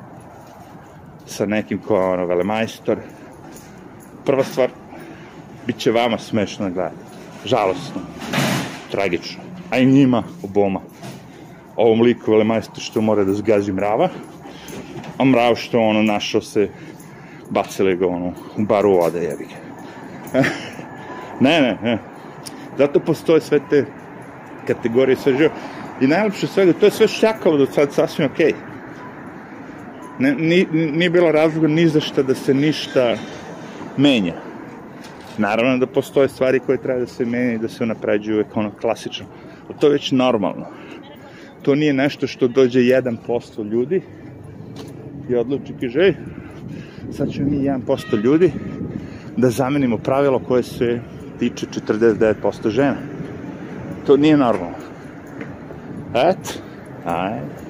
sa 1.27 1.47
nekim 1.47 1.79
ko 1.79 1.97
je 1.97 2.05
ono 2.05 2.27
velemajstor. 2.27 2.99
Prva 4.27 4.45
stvar, 4.45 4.71
bit 5.67 5.79
će 5.79 5.91
vama 5.91 6.19
smešno 6.19 6.65
da 6.65 6.75
gledate. 6.75 7.10
Žalostno. 7.45 8.01
Tragično. 8.91 9.43
A 9.71 9.79
i 9.79 9.87
njima 9.87 10.23
oboma. 10.43 10.81
Ovom 11.77 12.03
liku 12.03 12.33
velemajstor 12.33 12.83
što 12.83 13.01
mora 13.01 13.25
da 13.25 13.33
zgazi 13.33 13.73
mrava, 13.73 14.09
a 15.19 15.25
mrav 15.25 15.55
što 15.55 15.81
ono 15.81 16.03
našao 16.03 16.41
se 16.41 16.69
bacili 17.51 17.97
ga 17.97 18.07
ono 18.07 18.33
u 18.57 18.63
baru 18.65 18.91
vode 18.91 19.23
jebi 19.23 19.45
ga. 19.45 19.57
ne, 21.47 21.61
ne, 21.61 21.79
ne. 21.83 21.99
Zato 22.79 23.01
postoje 23.01 23.41
sve 23.41 23.61
te 23.71 23.87
kategorije 24.67 25.17
sve 25.17 25.37
živo. 25.37 25.51
I 26.01 26.07
najlepše 26.07 26.47
svega, 26.47 26.73
to 26.73 26.87
je 26.87 26.91
sve 26.91 27.09
šljakalo 27.09 27.57
do 27.57 27.67
sad 27.67 27.93
sasvim 27.93 28.31
okej. 28.33 28.53
Okay. 28.53 28.55
Ne, 30.19 30.35
ni, 30.35 30.67
nije 30.73 31.11
bilo 31.11 31.33
razloga 31.33 31.69
ni 31.69 31.89
za 31.89 32.01
šta 32.01 32.23
da 32.23 32.35
se 32.35 32.55
ništa 32.55 33.17
menja. 33.97 34.50
Naravno 35.41 35.79
da 35.79 35.87
postoje 35.87 36.29
stvari 36.29 36.61
koje 36.61 36.83
treba 36.83 37.01
da 37.01 37.07
se 37.07 37.25
menja 37.25 37.53
i 37.55 37.59
da 37.59 37.69
se 37.69 37.85
unapređuju 37.85 38.45
ono 38.55 38.71
klasično. 38.81 39.27
Ali 39.69 39.79
to 39.79 39.87
je 39.87 39.93
već 39.93 40.11
normalno. 40.13 40.67
To 41.63 41.75
nije 41.75 41.93
nešto 41.93 42.27
što 42.27 42.49
dođe 42.49 42.81
1% 42.81 43.65
ljudi 43.71 44.03
i 45.29 45.35
odluči 45.35 45.73
kaže, 45.81 46.01
ej, 46.01 46.15
sad 47.13 47.31
ćemo 47.33 47.51
mi 47.51 47.57
1% 47.57 48.23
ljudi 48.23 48.53
da 49.37 49.51
zamenimo 49.51 49.99
pravilo 49.99 50.39
koje 50.39 50.63
se 50.63 51.01
tiče 51.39 51.67
49% 51.67 52.69
žena. 52.69 52.97
To 54.07 54.17
nije 54.17 54.37
normalno. 54.37 54.77
Et, 56.15 56.61
ajde. 57.05 57.70